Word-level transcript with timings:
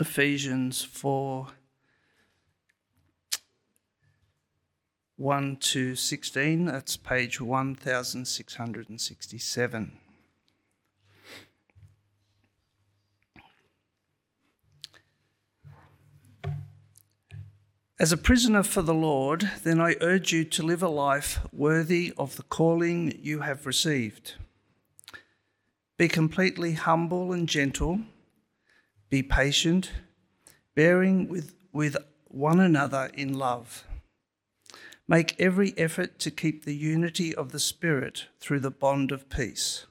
Ephesians 0.00 0.82
4 0.82 1.46
1 5.16 5.56
to 5.56 5.94
16. 5.94 6.64
That's 6.64 6.96
page 6.96 7.40
1667. 7.40 9.92
As 18.00 18.10
a 18.10 18.16
prisoner 18.16 18.64
for 18.64 18.82
the 18.82 18.92
Lord, 18.92 19.48
then 19.62 19.80
I 19.80 19.94
urge 20.00 20.32
you 20.32 20.44
to 20.44 20.64
live 20.64 20.82
a 20.82 20.88
life 20.88 21.38
worthy 21.52 22.12
of 22.18 22.36
the 22.36 22.42
calling 22.42 23.16
you 23.22 23.42
have 23.42 23.66
received. 23.66 24.34
Be 25.96 26.08
completely 26.08 26.72
humble 26.72 27.32
and 27.32 27.48
gentle, 27.48 28.00
be 29.14 29.22
patient, 29.22 29.92
bearing 30.74 31.28
with, 31.28 31.54
with 31.72 31.96
one 32.24 32.58
another 32.58 33.12
in 33.14 33.32
love. 33.32 33.84
Make 35.06 35.40
every 35.40 35.72
effort 35.78 36.18
to 36.18 36.32
keep 36.32 36.64
the 36.64 36.74
unity 36.74 37.32
of 37.32 37.52
the 37.52 37.60
Spirit 37.60 38.26
through 38.40 38.58
the 38.58 38.72
bond 38.72 39.12
of 39.12 39.28
peace. 39.28 39.86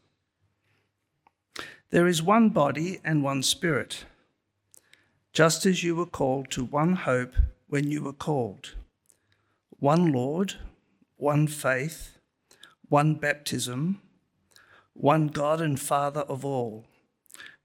There 1.89 2.05
is 2.05 2.21
one 2.21 2.49
body 2.49 2.99
and 3.05 3.23
one 3.23 3.43
Spirit, 3.43 4.03
just 5.31 5.65
as 5.65 5.85
you 5.85 5.95
were 5.95 6.05
called 6.05 6.51
to 6.51 6.65
one 6.65 6.97
hope 6.97 7.33
when 7.67 7.89
you 7.89 8.03
were 8.03 8.11
called. 8.27 8.75
One 9.79 10.11
Lord, 10.11 10.55
one 11.15 11.47
faith, 11.47 12.17
one 12.89 13.15
baptism, 13.15 14.01
one 14.91 15.27
God 15.27 15.61
and 15.61 15.79
Father 15.79 16.25
of 16.27 16.43
all, 16.43 16.83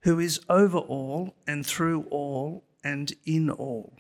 who 0.03 0.19
is 0.19 0.41
over 0.49 0.79
all 0.79 1.35
and 1.47 1.67
through 1.67 2.03
all 2.11 2.65
and 2.85 3.13
in 3.25 3.51
all. 3.51 3.93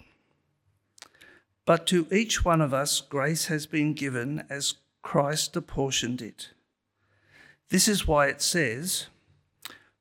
But 1.65 1.87
to 1.89 2.07
each 2.11 2.45
one 2.45 2.61
of 2.61 2.73
us, 2.73 3.01
grace 3.01 3.47
has 3.47 3.67
been 3.67 3.93
given 3.93 4.45
as 4.49 4.77
Christ 5.03 5.57
apportioned 5.57 6.23
it. 6.23 6.51
This 7.69 7.89
is 7.89 8.07
why 8.07 8.29
it 8.29 8.41
says, 8.41 9.09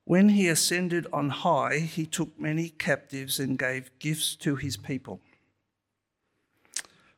When 0.04 0.30
he 0.30 0.48
ascended 0.48 1.06
on 1.12 1.28
high, 1.28 1.80
he 1.80 2.06
took 2.06 2.40
many 2.40 2.70
captives 2.70 3.38
and 3.38 3.58
gave 3.58 3.90
gifts 3.98 4.34
to 4.36 4.56
his 4.56 4.76
people. 4.76 5.20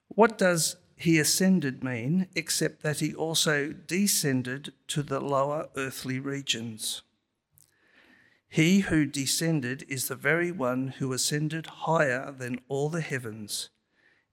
What 0.09 0.37
does 0.37 0.77
he 0.97 1.19
ascended 1.19 1.85
mean 1.85 2.27
except 2.35 2.83
that 2.83 2.99
he 2.99 3.15
also 3.15 3.73
descended 3.73 4.73
to 4.89 5.03
the 5.03 5.21
lower 5.21 5.69
earthly 5.77 6.19
regions? 6.19 7.03
He 8.53 8.81
who 8.81 9.07
descended 9.07 9.87
is 9.89 10.09
the 10.09 10.17
very 10.17 10.51
one 10.51 10.89
who 10.99 11.13
ascended 11.13 11.67
higher 11.67 12.33
than 12.37 12.61
all 12.69 12.89
the 12.89 13.01
heavens 13.01 13.71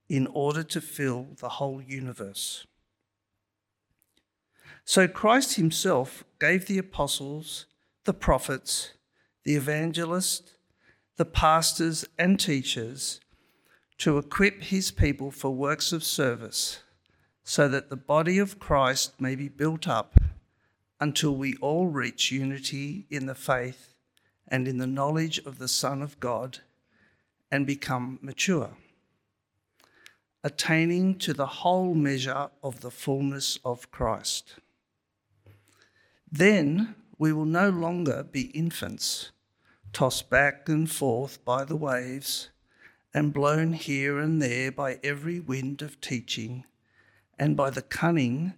in 0.10 0.26
order 0.26 0.64
to 0.64 0.82
fill 0.82 1.28
the 1.40 1.50
whole 1.50 1.84
universe. 1.84 2.66
So 4.84 5.08
Christ 5.08 5.58
himself 5.58 6.24
gave 6.40 6.66
the 6.66 6.80
apostles, 6.80 7.68
the 8.06 8.14
prophets, 8.14 8.94
the 9.44 9.56
evangelists, 9.56 10.56
the 11.18 11.26
pastors, 11.26 12.04
and 12.18 12.40
teachers 12.40 13.20
to 14.00 14.18
equip 14.18 14.64
his 14.64 14.90
people 14.90 15.30
for 15.30 15.52
works 15.52 15.92
of 15.92 16.04
service, 16.04 16.82
so 17.44 17.68
that 17.68 17.92
the 17.92 17.96
body 17.96 18.40
of 18.40 18.58
Christ 18.58 19.22
may 19.22 19.36
be 19.36 19.48
built 19.48 19.88
up 19.88 20.20
until 21.00 21.36
we 21.36 21.56
all 21.58 21.86
reach 21.88 22.32
unity 22.32 23.06
in 23.12 23.28
the 23.28 23.36
faith 23.36 23.94
and 24.48 24.68
in 24.68 24.78
the 24.78 24.88
knowledge 24.88 25.40
of 25.40 25.60
the 25.60 25.68
Son 25.68 26.02
of 26.02 26.20
God 26.20 26.60
and 27.52 27.66
become 27.66 28.20
mature, 28.22 28.72
attaining 30.44 31.18
to 31.20 31.34
the 31.34 31.48
whole 31.48 31.94
measure 31.94 32.50
of 32.64 32.82
the 32.82 32.92
fullness 32.92 33.60
of 33.64 33.92
Christ. 33.92 34.56
Then 36.32 36.96
we 37.18 37.34
will 37.34 37.46
no 37.46 37.70
longer 37.70 38.24
be 38.24 38.44
infants, 38.52 39.32
tossed 39.94 40.30
back 40.30 40.70
and 40.70 40.90
forth 40.90 41.44
by 41.44 41.64
the 41.64 41.76
waves 41.76 42.50
and 43.14 43.34
blown 43.34 43.74
here 43.74 44.20
and 44.20 44.42
there 44.42 44.72
by 44.72 45.00
every 45.04 45.40
wind 45.40 45.82
of 45.82 46.00
teaching, 46.02 46.66
and 47.40 47.56
by 47.56 47.70
the 47.70 47.82
cunning 47.82 48.54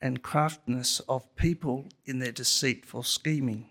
and 0.00 0.22
craftiness 0.22 1.00
of 1.08 1.34
people 1.34 1.86
in 2.04 2.18
their 2.18 2.32
deceitful 2.32 3.02
scheming. 3.02 3.70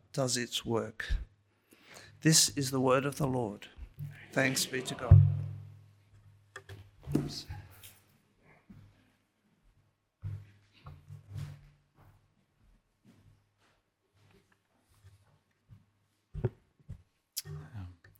does 0.13 0.37
its 0.37 0.65
work. 0.65 1.13
This 2.21 2.49
is 2.49 2.71
the 2.71 2.79
word 2.79 3.05
of 3.05 3.17
the 3.17 3.27
Lord. 3.27 3.67
Thanks 4.31 4.65
be 4.65 4.81
to 4.81 4.95
God. 4.95 5.21
Oops. 7.17 7.45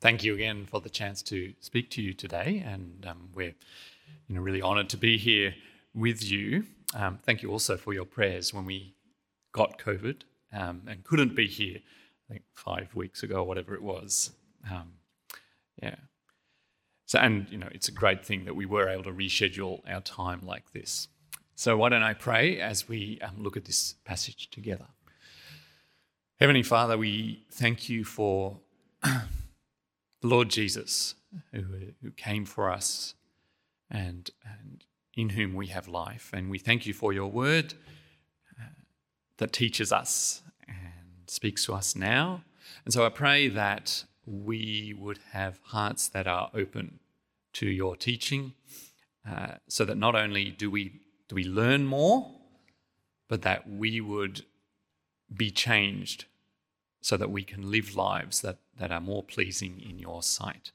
thank 0.01 0.23
you 0.23 0.33
again 0.33 0.65
for 0.65 0.81
the 0.81 0.89
chance 0.89 1.21
to 1.21 1.53
speak 1.59 1.89
to 1.91 2.01
you 2.01 2.13
today, 2.13 2.63
and 2.65 3.05
um, 3.07 3.29
we're 3.33 3.55
you 4.27 4.35
know 4.35 4.41
really 4.41 4.61
honoured 4.61 4.89
to 4.89 4.97
be 4.97 5.17
here 5.17 5.53
with 5.93 6.23
you. 6.23 6.65
Um, 6.93 7.19
thank 7.23 7.41
you 7.41 7.51
also 7.51 7.77
for 7.77 7.93
your 7.93 8.05
prayers 8.05 8.53
when 8.53 8.65
we 8.65 8.95
got 9.53 9.77
COVID 9.77 10.23
um, 10.53 10.83
and 10.87 11.03
couldn't 11.03 11.35
be 11.35 11.47
here. 11.47 11.79
I 12.29 12.33
think 12.33 12.43
five 12.53 12.93
weeks 12.95 13.23
ago, 13.23 13.37
or 13.37 13.43
whatever 13.43 13.75
it 13.75 13.83
was. 13.83 14.31
Um, 14.69 14.93
yeah. 15.81 15.95
So, 17.05 17.19
and 17.19 17.47
you 17.49 17.57
know, 17.57 17.67
it's 17.71 17.89
a 17.89 17.91
great 17.91 18.25
thing 18.25 18.45
that 18.45 18.55
we 18.55 18.65
were 18.65 18.87
able 18.87 19.03
to 19.03 19.11
reschedule 19.11 19.81
our 19.89 20.01
time 20.01 20.41
like 20.45 20.71
this. 20.71 21.09
So, 21.55 21.75
why 21.77 21.89
don't 21.89 22.03
I 22.03 22.13
pray 22.13 22.59
as 22.59 22.87
we 22.87 23.19
um, 23.21 23.35
look 23.37 23.57
at 23.57 23.65
this 23.65 23.95
passage 24.05 24.49
together? 24.49 24.87
Heavenly 26.39 26.63
Father, 26.63 26.97
we 26.97 27.45
thank 27.51 27.89
you 27.89 28.03
for 28.03 28.59
the 29.03 29.21
Lord 30.23 30.49
Jesus, 30.49 31.15
who, 31.53 31.63
who 32.01 32.11
came 32.11 32.45
for 32.45 32.71
us 32.71 33.13
and, 33.91 34.31
and 34.43 34.85
in 35.15 35.29
whom 35.29 35.53
we 35.53 35.67
have 35.67 35.87
life. 35.87 36.31
And 36.33 36.49
we 36.49 36.57
thank 36.57 36.85
you 36.85 36.93
for 36.93 37.13
your 37.13 37.27
word 37.27 37.75
that 39.41 39.51
teaches 39.51 39.91
us 39.91 40.43
and 40.67 41.27
speaks 41.27 41.65
to 41.65 41.73
us 41.73 41.95
now. 41.95 42.43
And 42.85 42.93
so 42.93 43.03
I 43.07 43.09
pray 43.09 43.47
that 43.47 44.05
we 44.23 44.95
would 44.95 45.17
have 45.31 45.59
hearts 45.63 46.07
that 46.09 46.27
are 46.27 46.51
open 46.53 46.99
to 47.53 47.65
your 47.67 47.95
teaching, 47.95 48.53
uh, 49.27 49.53
so 49.67 49.83
that 49.83 49.97
not 49.97 50.13
only 50.13 50.51
do 50.51 50.69
we 50.69 51.01
do 51.27 51.33
we 51.35 51.43
learn 51.43 51.87
more, 51.87 52.31
but 53.27 53.41
that 53.41 53.67
we 53.67 53.99
would 53.99 54.45
be 55.35 55.49
changed 55.49 56.25
so 57.01 57.17
that 57.17 57.31
we 57.31 57.43
can 57.43 57.71
live 57.71 57.95
lives 57.95 58.41
that, 58.41 58.59
that 58.77 58.91
are 58.91 59.01
more 59.01 59.23
pleasing 59.23 59.81
in 59.81 59.97
your 59.97 60.21
sight. 60.21 60.71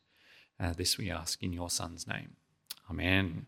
Uh, 0.58 0.72
this 0.72 0.98
we 0.98 1.08
ask 1.08 1.40
in 1.40 1.52
your 1.52 1.70
Son's 1.70 2.08
name. 2.08 2.30
Amen. 2.90 3.46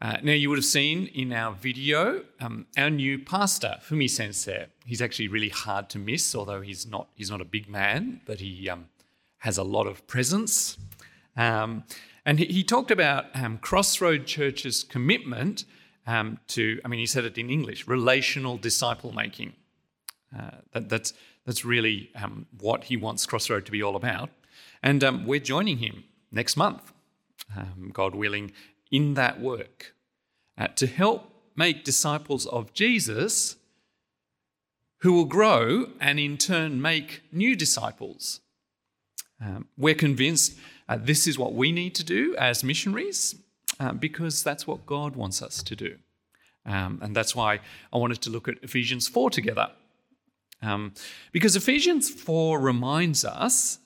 Uh, 0.00 0.18
now, 0.22 0.32
you 0.32 0.50
would 0.50 0.58
have 0.58 0.64
seen 0.64 1.06
in 1.06 1.32
our 1.32 1.52
video 1.52 2.22
um, 2.40 2.66
our 2.76 2.90
new 2.90 3.18
pastor, 3.18 3.78
Fumi 3.82 4.10
Sensei. 4.10 4.66
He's 4.84 5.00
actually 5.00 5.28
really 5.28 5.48
hard 5.48 5.88
to 5.90 5.98
miss, 5.98 6.34
although 6.34 6.60
he's 6.60 6.86
not, 6.86 7.08
he's 7.14 7.30
not 7.30 7.40
a 7.40 7.46
big 7.46 7.66
man, 7.66 8.20
but 8.26 8.40
he 8.40 8.68
um, 8.68 8.88
has 9.38 9.56
a 9.56 9.62
lot 9.62 9.86
of 9.86 10.06
presence. 10.06 10.76
Um, 11.34 11.84
and 12.26 12.38
he, 12.38 12.44
he, 12.46 12.62
talked 12.62 12.90
about 12.90 13.24
um, 13.34 13.56
Crossroad 13.56 14.26
Church's 14.26 14.84
commitment 14.84 15.64
um, 16.06 16.40
to, 16.48 16.78
I 16.84 16.88
mean, 16.88 17.00
he 17.00 17.06
said 17.06 17.24
it 17.24 17.38
in 17.38 17.48
English, 17.48 17.88
relational 17.88 18.58
disciple 18.58 19.12
making. 19.12 19.54
Uh, 20.36 20.50
that, 20.72 20.90
that's, 20.90 21.14
that's 21.46 21.64
really 21.64 22.10
um, 22.14 22.46
what 22.60 22.84
he 22.84 22.98
wants 22.98 23.24
Crossroad 23.24 23.64
to 23.64 23.72
be 23.72 23.82
all 23.82 23.96
about. 23.96 24.28
And 24.82 25.02
we're 25.26 25.40
joining 25.40 25.78
him 25.78 26.04
next 26.30 26.56
month, 26.56 26.92
um, 27.56 27.90
God 27.92 28.14
willing, 28.14 28.52
in 28.90 29.14
that 29.14 29.40
work 29.40 29.94
uh, 30.58 30.68
to 30.68 30.86
help 30.86 31.32
make 31.56 31.84
disciples 31.84 32.46
of 32.46 32.72
Jesus 32.72 33.56
who 35.00 35.12
will 35.12 35.24
grow 35.24 35.90
and 36.00 36.18
in 36.18 36.36
turn 36.36 36.80
make 36.80 37.22
new 37.32 37.54
disciples. 37.54 38.40
Um, 39.40 39.68
we're 39.76 39.94
convinced 39.94 40.58
uh, 40.88 40.98
this 41.00 41.26
is 41.26 41.38
what 41.38 41.54
we 41.54 41.72
need 41.72 41.94
to 41.96 42.04
do 42.04 42.34
as 42.36 42.64
missionaries 42.64 43.34
uh, 43.78 43.92
because 43.92 44.42
that's 44.42 44.66
what 44.66 44.86
God 44.86 45.16
wants 45.16 45.42
us 45.42 45.62
to 45.62 45.76
do. 45.76 45.96
Um, 46.64 46.98
and 47.02 47.14
that's 47.14 47.36
why 47.36 47.60
I 47.92 47.98
wanted 47.98 48.20
to 48.22 48.30
look 48.30 48.48
at 48.48 48.62
Ephesians 48.62 49.06
4 49.06 49.30
together. 49.30 49.68
Um, 50.62 50.94
because 51.32 51.54
Ephesians 51.54 52.08
4 52.08 52.58
reminds 52.58 53.24
us 53.24 53.78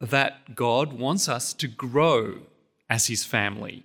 that 0.00 0.54
God 0.54 0.92
wants 0.92 1.28
us 1.28 1.52
to 1.54 1.68
grow 1.68 2.40
as 2.90 3.06
his 3.06 3.24
family, 3.24 3.84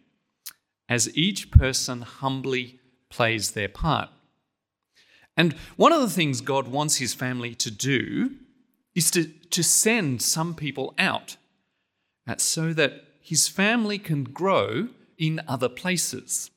as 0.90 1.16
each 1.18 1.52
person 1.52 2.02
humbly 2.02 2.80
plays 3.10 3.52
their 3.52 3.70
part. 3.70 4.10
And 5.36 5.54
one 5.76 5.94
of 5.94 6.02
the 6.02 6.10
things 6.10 6.42
God 6.42 6.68
wants 6.68 6.98
his 6.98 7.14
family 7.14 7.54
to 7.56 7.70
do 7.70 8.36
is 8.96 9.12
to, 9.12 9.26
to 9.26 9.64
send 9.64 10.22
some 10.22 10.56
people 10.56 10.96
out 10.98 11.38
uh, 12.28 12.36
so 12.38 12.74
that 12.74 13.04
his 13.22 13.48
family 13.48 14.00
can 14.00 14.24
grow 14.24 14.90
in 15.18 15.42
other 15.48 15.70
places. 15.70 16.50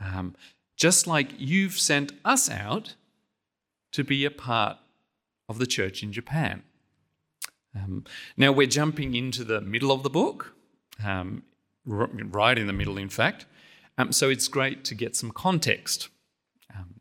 Um, 0.00 0.34
just 0.76 1.06
like 1.06 1.30
you've 1.38 1.78
sent 1.78 2.12
us 2.24 2.50
out 2.50 2.96
to 3.92 4.02
be 4.02 4.24
a 4.24 4.30
part 4.30 4.78
of 5.48 5.58
the 5.58 5.66
church 5.66 6.02
in 6.02 6.12
Japan. 6.12 6.62
Um, 7.74 8.04
now 8.36 8.52
we're 8.52 8.66
jumping 8.66 9.14
into 9.14 9.44
the 9.44 9.60
middle 9.60 9.92
of 9.92 10.02
the 10.02 10.10
book, 10.10 10.54
um, 11.04 11.42
right 11.84 12.58
in 12.58 12.66
the 12.66 12.72
middle, 12.72 12.98
in 12.98 13.08
fact. 13.08 13.46
Um, 13.98 14.12
so 14.12 14.30
it's 14.30 14.48
great 14.48 14.84
to 14.86 14.94
get 14.94 15.16
some 15.16 15.30
context. 15.30 16.08
Um, 16.74 17.00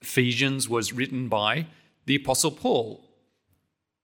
Ephesians 0.00 0.68
was 0.68 0.92
written 0.92 1.28
by 1.28 1.66
the 2.06 2.16
Apostle 2.16 2.50
Paul, 2.50 3.08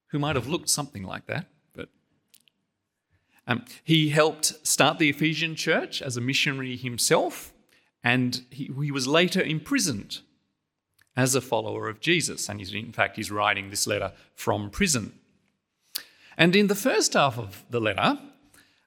who 0.09 0.19
might 0.19 0.37
have 0.37 0.49
looked 0.49 0.69
something 0.69 1.03
like 1.03 1.27
that, 1.27 1.47
but 1.75 1.89
um, 3.47 3.65
he 3.85 4.09
helped 4.09 4.67
start 4.67 4.99
the 4.99 5.11
Ephesian 5.11 5.55
church 5.55 6.01
as 6.03 6.17
a 6.17 6.21
missionary 6.21 6.77
himself, 6.77 7.53
and 8.03 8.43
he, 8.51 8.71
he 8.83 8.91
was 8.91 9.07
later 9.07 9.43
imprisoned 9.43 10.21
as 11.17 11.35
a 11.35 11.41
follower 11.41 11.89
of 11.89 12.01
Jesus. 12.01 12.49
And 12.49 12.61
in 12.61 12.93
fact, 12.93 13.17
he's 13.17 13.31
writing 13.31 13.71
this 13.71 13.87
letter 13.89 14.13
from 14.35 14.71
prison. 14.71 15.19
And 16.37 16.55
in 16.55 16.69
the 16.69 16.77
first 16.77 17.15
half 17.15 17.37
of 17.37 17.65
the 17.69 17.81
letter, 17.81 18.19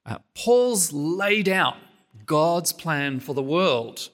uh, 0.06 0.18
Paul's 0.36 0.92
laid 0.92 1.48
out 1.48 1.78
God's 2.26 2.74
plan 2.74 3.20
for 3.20 3.34
the 3.34 3.42
world, 3.42 4.10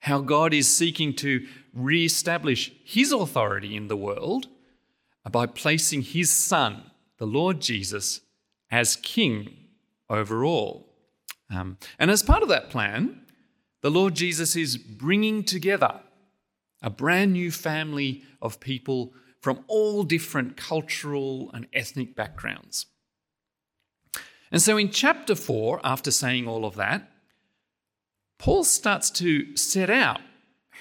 how 0.00 0.20
God 0.20 0.54
is 0.54 0.68
seeking 0.68 1.14
to 1.16 1.46
re-establish 1.72 2.72
his 2.84 3.12
authority 3.12 3.76
in 3.76 3.88
the 3.88 3.96
world 3.96 4.48
by 5.30 5.46
placing 5.46 6.02
his 6.02 6.30
son, 6.30 6.90
the 7.18 7.26
Lord 7.26 7.60
Jesus, 7.60 8.20
as 8.70 8.96
king 8.96 9.56
over 10.08 10.44
all. 10.44 10.88
Um, 11.50 11.78
and 11.98 12.10
as 12.10 12.22
part 12.22 12.42
of 12.42 12.48
that 12.48 12.70
plan, 12.70 13.22
the 13.82 13.90
Lord 13.90 14.14
Jesus 14.14 14.56
is 14.56 14.76
bringing 14.76 15.44
together 15.44 16.00
a 16.82 16.90
brand 16.90 17.32
new 17.32 17.50
family 17.50 18.22
of 18.40 18.60
people 18.60 19.12
from 19.40 19.64
all 19.68 20.02
different 20.02 20.56
cultural 20.56 21.50
and 21.52 21.66
ethnic 21.72 22.14
backgrounds. 22.14 22.86
And 24.50 24.62
so 24.62 24.76
in 24.76 24.90
chapter 24.90 25.34
4, 25.34 25.80
after 25.84 26.10
saying 26.10 26.48
all 26.48 26.64
of 26.64 26.76
that, 26.76 27.10
Paul 28.38 28.64
starts 28.64 29.10
to 29.10 29.56
set 29.56 29.90
out 29.90 30.20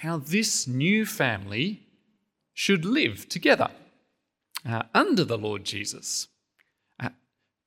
how 0.02 0.18
this 0.18 0.68
new 0.68 1.06
family 1.06 1.84
should 2.54 2.86
live 2.86 3.28
together 3.28 3.70
uh, 4.68 4.84
under 4.94 5.24
the 5.24 5.38
Lord 5.38 5.64
Jesus. 5.64 6.28
Uh, 7.00 7.10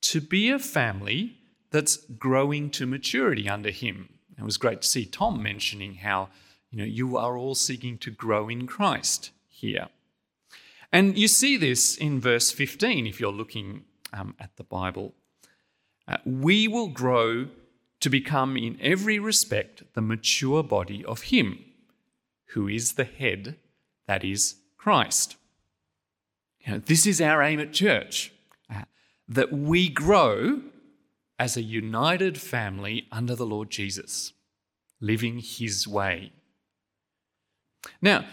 to 0.03 0.21
be 0.21 0.51
a 0.51 0.59
family 0.59 1.37
that's 1.71 1.97
growing 1.97 2.71
to 2.71 2.87
maturity 2.87 3.49
under 3.49 3.71
him. 3.71 4.09
It 4.39 4.45
was 4.45 4.57
great 4.57 4.83
to 4.83 4.89
see 4.89 5.05
Tom 5.05 5.43
mentioning 5.43 5.97
how 5.97 6.31
you 6.71 6.79
know 6.79 6.85
you 6.85 7.17
are 7.17 7.37
all 7.37 7.55
seeking 7.55 7.99
to 7.99 8.11
grow 8.11 8.49
in 8.49 8.67
Christ 8.67 9.31
here. 9.49 9.89
And 10.93 11.17
you 11.17 11.29
see 11.29 11.57
this 11.57 11.97
in 11.97 12.21
verse 12.21 12.51
15 12.51 13.07
if 13.07 13.21
you're 13.21 13.33
looking 13.33 13.85
um, 14.13 14.35
at 14.41 14.57
the 14.57 14.65
Bible. 14.65 15.15
Uh, 16.11 16.17
we 16.25 16.67
will 16.67 16.89
grow 16.89 17.47
to 18.01 18.11
become, 18.11 18.57
in 18.57 18.77
every 18.81 19.19
respect, 19.19 19.85
the 19.95 20.01
mature 20.01 20.63
body 20.63 21.05
of 21.05 21.23
Him, 21.23 21.65
who 22.47 22.67
is 22.67 22.95
the 22.95 23.05
head, 23.05 23.57
that 24.07 24.25
is, 24.25 24.57
Christ. 24.77 25.37
You 26.61 26.73
know, 26.73 26.79
this 26.79 27.07
is 27.07 27.21
our 27.21 27.43
aim 27.43 27.61
at 27.61 27.73
church 27.73 28.33
uh, 28.75 28.83
that 29.29 29.53
we 29.53 29.89
grow 29.89 30.63
as 31.39 31.57
a 31.57 31.63
united 31.63 32.39
family 32.39 33.07
under 33.13 33.37
the 33.37 33.47
Lord 33.47 33.71
Jesus, 33.71 34.33
living 35.01 35.39
His 35.39 35.87
way. 35.87 36.33
Now, 38.03 38.25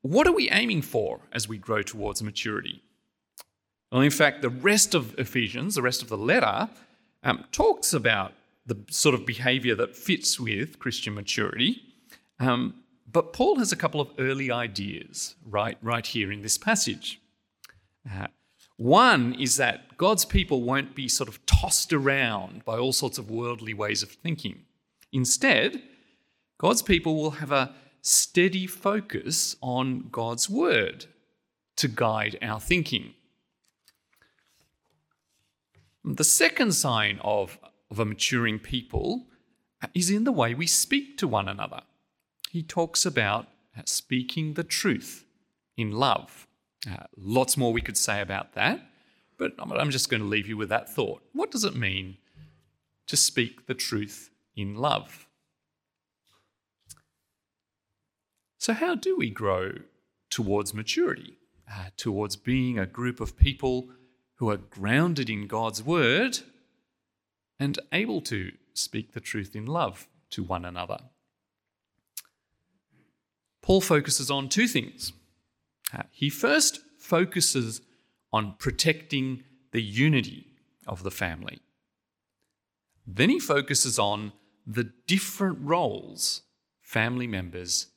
what 0.00 0.26
are 0.26 0.32
we 0.32 0.48
aiming 0.48 0.82
for 0.82 1.20
as 1.32 1.46
we 1.46 1.58
grow 1.58 1.82
towards 1.82 2.22
maturity? 2.22 2.82
Well, 3.92 4.00
in 4.00 4.10
fact, 4.10 4.40
the 4.40 4.48
rest 4.48 4.94
of 4.94 5.18
Ephesians, 5.18 5.74
the 5.74 5.82
rest 5.82 6.00
of 6.00 6.08
the 6.08 6.16
letter, 6.16 6.70
um, 7.22 7.44
talks 7.52 7.92
about 7.92 8.32
the 8.66 8.78
sort 8.90 9.14
of 9.14 9.26
behavior 9.26 9.74
that 9.74 9.96
fits 9.96 10.38
with 10.38 10.78
Christian 10.78 11.14
maturity. 11.14 11.82
Um, 12.38 12.74
but 13.10 13.32
Paul 13.32 13.56
has 13.58 13.72
a 13.72 13.76
couple 13.76 14.00
of 14.00 14.10
early 14.18 14.50
ideas 14.50 15.34
right, 15.44 15.76
right 15.82 16.06
here 16.06 16.30
in 16.30 16.42
this 16.42 16.56
passage. 16.56 17.20
Uh, 18.08 18.28
one 18.76 19.34
is 19.34 19.56
that 19.56 19.98
God's 19.98 20.24
people 20.24 20.62
won't 20.62 20.94
be 20.94 21.08
sort 21.08 21.28
of 21.28 21.44
tossed 21.44 21.92
around 21.92 22.64
by 22.64 22.78
all 22.78 22.92
sorts 22.92 23.18
of 23.18 23.30
worldly 23.30 23.74
ways 23.74 24.02
of 24.02 24.10
thinking. 24.10 24.60
Instead, 25.12 25.82
God's 26.56 26.82
people 26.82 27.16
will 27.16 27.32
have 27.32 27.52
a 27.52 27.74
steady 28.00 28.66
focus 28.66 29.56
on 29.60 30.08
God's 30.10 30.48
word 30.48 31.06
to 31.76 31.88
guide 31.88 32.38
our 32.40 32.60
thinking. 32.60 33.14
The 36.04 36.24
second 36.24 36.72
sign 36.72 37.20
of, 37.22 37.58
of 37.90 37.98
a 37.98 38.04
maturing 38.04 38.58
people 38.58 39.26
is 39.94 40.10
in 40.10 40.24
the 40.24 40.32
way 40.32 40.54
we 40.54 40.66
speak 40.66 41.18
to 41.18 41.28
one 41.28 41.48
another. 41.48 41.82
He 42.50 42.62
talks 42.62 43.04
about 43.04 43.48
speaking 43.84 44.54
the 44.54 44.64
truth 44.64 45.24
in 45.76 45.92
love. 45.92 46.46
Uh, 46.90 47.04
lots 47.16 47.56
more 47.56 47.72
we 47.72 47.82
could 47.82 47.96
say 47.96 48.20
about 48.20 48.54
that, 48.54 48.80
but 49.38 49.52
I'm 49.58 49.90
just 49.90 50.10
going 50.10 50.22
to 50.22 50.28
leave 50.28 50.48
you 50.48 50.56
with 50.56 50.70
that 50.70 50.88
thought. 50.88 51.22
What 51.32 51.50
does 51.50 51.64
it 51.64 51.76
mean 51.76 52.16
to 53.06 53.16
speak 53.16 53.66
the 53.66 53.74
truth 53.74 54.30
in 54.56 54.74
love? 54.74 55.26
So, 58.58 58.72
how 58.72 58.94
do 58.94 59.16
we 59.16 59.30
grow 59.30 59.72
towards 60.28 60.74
maturity, 60.74 61.38
uh, 61.70 61.86
towards 61.96 62.36
being 62.36 62.78
a 62.78 62.86
group 62.86 63.20
of 63.20 63.36
people 63.36 63.88
who 64.40 64.48
are 64.48 64.56
grounded 64.56 65.28
in 65.28 65.46
God's 65.46 65.82
word 65.82 66.38
and 67.58 67.78
able 67.92 68.22
to 68.22 68.52
speak 68.72 69.12
the 69.12 69.20
truth 69.20 69.54
in 69.54 69.66
love 69.66 70.08
to 70.30 70.42
one 70.42 70.64
another? 70.64 70.98
Paul 73.60 73.82
focuses 73.82 74.30
on 74.30 74.48
two 74.48 74.66
things. 74.66 75.12
Uh, 75.94 76.04
he 76.10 76.30
first 76.30 76.80
focuses 76.98 77.82
on 78.32 78.54
protecting 78.58 79.44
the 79.72 79.82
unity 79.82 80.46
of 80.86 81.02
the 81.02 81.10
family. 81.10 81.58
Then 83.06 83.28
he 83.28 83.38
focuses 83.38 83.98
on 83.98 84.32
the 84.66 84.90
different 85.06 85.58
roles 85.60 86.42
family 86.80 87.26
members 87.26 87.88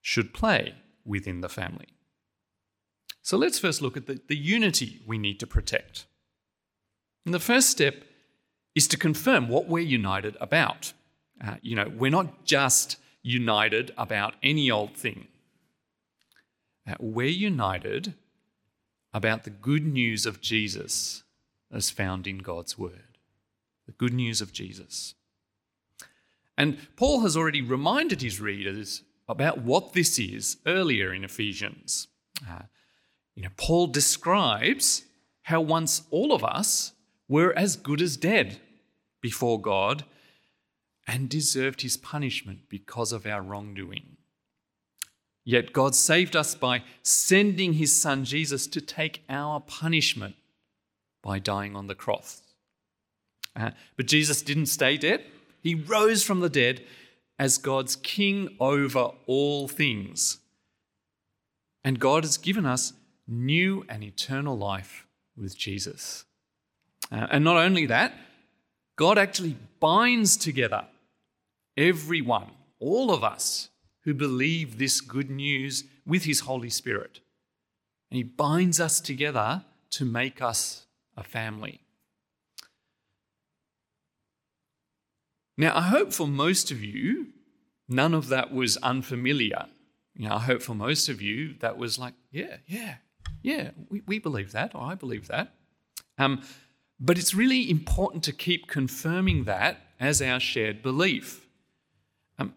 should 0.00 0.34
play 0.34 0.74
within 1.04 1.42
the 1.42 1.48
family. 1.48 1.86
So 3.22 3.36
let's 3.36 3.58
first 3.58 3.82
look 3.82 3.96
at 3.96 4.06
the, 4.06 4.20
the 4.28 4.36
unity 4.36 5.00
we 5.06 5.18
need 5.18 5.38
to 5.40 5.46
protect. 5.46 6.06
And 7.24 7.34
the 7.34 7.40
first 7.40 7.70
step 7.70 8.04
is 8.74 8.88
to 8.88 8.96
confirm 8.96 9.48
what 9.48 9.68
we're 9.68 9.80
united 9.80 10.36
about. 10.40 10.92
Uh, 11.44 11.56
you 11.62 11.76
know, 11.76 11.88
we're 11.88 12.10
not 12.10 12.44
just 12.44 12.96
united 13.22 13.92
about 13.98 14.34
any 14.42 14.70
old 14.70 14.96
thing. 14.96 15.28
Uh, 16.88 16.94
we're 16.98 17.26
united 17.26 18.14
about 19.12 19.44
the 19.44 19.50
good 19.50 19.84
news 19.86 20.24
of 20.24 20.40
Jesus 20.40 21.22
as 21.72 21.90
found 21.90 22.26
in 22.26 22.38
God's 22.38 22.78
Word. 22.78 23.18
The 23.86 23.92
good 23.92 24.14
news 24.14 24.40
of 24.40 24.52
Jesus. 24.52 25.14
And 26.56 26.78
Paul 26.96 27.20
has 27.20 27.36
already 27.36 27.62
reminded 27.62 28.22
his 28.22 28.40
readers 28.40 29.02
about 29.28 29.58
what 29.62 29.92
this 29.92 30.18
is 30.18 30.58
earlier 30.66 31.12
in 31.12 31.24
Ephesians. 31.24 32.08
Uh, 32.48 32.62
you 33.40 33.46
know, 33.46 33.52
Paul 33.56 33.86
describes 33.86 35.06
how 35.44 35.62
once 35.62 36.02
all 36.10 36.34
of 36.34 36.44
us 36.44 36.92
were 37.26 37.56
as 37.56 37.74
good 37.74 38.02
as 38.02 38.18
dead 38.18 38.60
before 39.22 39.58
God 39.58 40.04
and 41.08 41.26
deserved 41.26 41.80
his 41.80 41.96
punishment 41.96 42.68
because 42.68 43.12
of 43.12 43.24
our 43.24 43.40
wrongdoing. 43.40 44.18
Yet 45.42 45.72
God 45.72 45.94
saved 45.94 46.36
us 46.36 46.54
by 46.54 46.82
sending 47.02 47.72
his 47.72 47.98
son 47.98 48.26
Jesus 48.26 48.66
to 48.66 48.80
take 48.82 49.24
our 49.30 49.58
punishment 49.58 50.34
by 51.22 51.38
dying 51.38 51.74
on 51.74 51.86
the 51.86 51.94
cross. 51.94 52.42
Uh, 53.56 53.70
but 53.96 54.06
Jesus 54.06 54.42
didn't 54.42 54.66
stay 54.66 54.98
dead. 54.98 55.24
He 55.62 55.74
rose 55.74 56.22
from 56.22 56.40
the 56.40 56.50
dead 56.50 56.84
as 57.38 57.56
God's 57.56 57.96
king 57.96 58.54
over 58.60 59.12
all 59.24 59.66
things. 59.66 60.40
And 61.82 61.98
God 61.98 62.24
has 62.24 62.36
given 62.36 62.66
us 62.66 62.92
new 63.30 63.84
and 63.88 64.02
eternal 64.02 64.56
life 64.56 65.06
with 65.36 65.56
Jesus. 65.56 66.24
Uh, 67.10 67.26
and 67.30 67.44
not 67.44 67.56
only 67.56 67.86
that, 67.86 68.14
God 68.96 69.18
actually 69.18 69.56
binds 69.78 70.36
together 70.36 70.84
everyone, 71.76 72.50
all 72.78 73.10
of 73.10 73.24
us 73.24 73.70
who 74.04 74.14
believe 74.14 74.78
this 74.78 75.00
good 75.00 75.30
news 75.30 75.84
with 76.06 76.24
his 76.24 76.40
Holy 76.40 76.70
Spirit. 76.70 77.20
And 78.10 78.16
he 78.16 78.22
binds 78.22 78.80
us 78.80 79.00
together 79.00 79.64
to 79.90 80.04
make 80.04 80.42
us 80.42 80.86
a 81.16 81.22
family. 81.22 81.80
Now, 85.56 85.76
I 85.76 85.82
hope 85.82 86.12
for 86.12 86.26
most 86.26 86.70
of 86.70 86.82
you, 86.82 87.28
none 87.88 88.14
of 88.14 88.28
that 88.28 88.52
was 88.52 88.76
unfamiliar. 88.78 89.66
You 90.14 90.28
know, 90.28 90.36
I 90.36 90.40
hope 90.40 90.62
for 90.62 90.74
most 90.74 91.08
of 91.08 91.20
you 91.20 91.54
that 91.60 91.76
was 91.76 91.98
like, 91.98 92.14
yeah, 92.30 92.58
yeah, 92.66 92.96
yeah, 93.42 93.70
we, 93.88 94.02
we 94.06 94.18
believe 94.18 94.52
that, 94.52 94.72
I 94.74 94.94
believe 94.94 95.28
that. 95.28 95.54
Um, 96.18 96.42
but 96.98 97.18
it's 97.18 97.34
really 97.34 97.70
important 97.70 98.22
to 98.24 98.32
keep 98.32 98.68
confirming 98.68 99.44
that 99.44 99.78
as 99.98 100.20
our 100.20 100.38
shared 100.38 100.82
belief. 100.82 101.46
Um, 102.38 102.54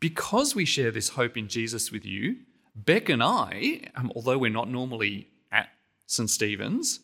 because 0.00 0.54
we 0.54 0.64
share 0.64 0.90
this 0.90 1.10
hope 1.10 1.36
in 1.36 1.48
Jesus 1.48 1.92
with 1.92 2.04
you, 2.04 2.36
Beck 2.74 3.08
and 3.08 3.22
I, 3.22 3.82
um, 3.94 4.10
although 4.16 4.38
we're 4.38 4.50
not 4.50 4.68
normally 4.68 5.28
at 5.52 5.68
St. 6.06 6.28
Stephen's, 6.28 7.00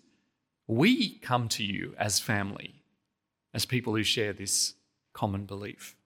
we 0.66 1.18
come 1.18 1.48
to 1.50 1.64
you 1.64 1.94
as 1.96 2.18
family, 2.18 2.82
as 3.54 3.64
people 3.64 3.94
who 3.94 4.02
share 4.02 4.32
this 4.32 4.74
common 5.12 5.44
belief. 5.44 5.96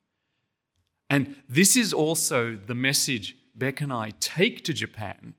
And 1.09 1.37
this 1.49 1.76
is 1.76 1.93
also 1.93 2.57
the 2.57 2.75
message 2.75 3.37
Beck 3.54 3.81
and 3.81 3.93
I 3.93 4.11
take 4.21 4.64
to 4.64 4.73
Japan 4.73 5.35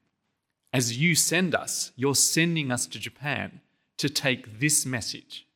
as 0.76 0.98
you 0.98 1.16
send 1.16 1.56
us. 1.56 1.94
You're 1.96 2.16
sending 2.16 2.70
us 2.70 2.86
to 2.88 3.00
Japan 3.00 3.62
to 3.98 4.10
take 4.10 4.60
this 4.60 4.86
message. 4.86 5.48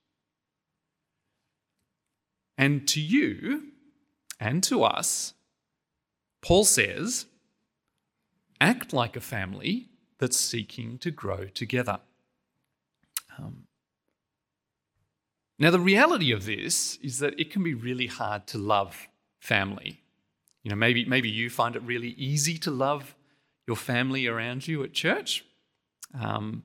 And 2.57 2.87
to 2.87 3.01
you 3.01 3.73
and 4.39 4.63
to 4.63 4.85
us, 4.85 5.33
Paul 6.41 6.63
says, 6.63 7.25
act 8.61 8.93
like 8.93 9.17
a 9.17 9.21
family 9.35 9.89
that's 10.19 10.37
seeking 10.37 10.97
to 10.99 11.11
grow 11.11 11.47
together. 11.47 11.99
Um, 13.37 13.65
now, 15.57 15.69
the 15.69 15.81
reality 15.81 16.31
of 16.31 16.45
this 16.45 16.97
is 17.01 17.19
that 17.19 17.37
it 17.37 17.51
can 17.51 17.61
be 17.61 17.73
really 17.73 18.07
hard 18.07 18.47
to 18.47 18.57
love 18.57 19.09
family. 19.41 19.99
You 20.63 20.69
know, 20.69 20.77
maybe, 20.77 21.03
maybe 21.03 21.27
you 21.27 21.49
find 21.49 21.75
it 21.75 21.81
really 21.81 22.11
easy 22.11 22.57
to 22.59 22.71
love 22.71 23.15
your 23.69 23.75
family 23.75 24.25
around 24.25 24.67
you 24.67 24.83
at 24.83 24.93
church. 24.93 25.45
Um, 26.19 26.63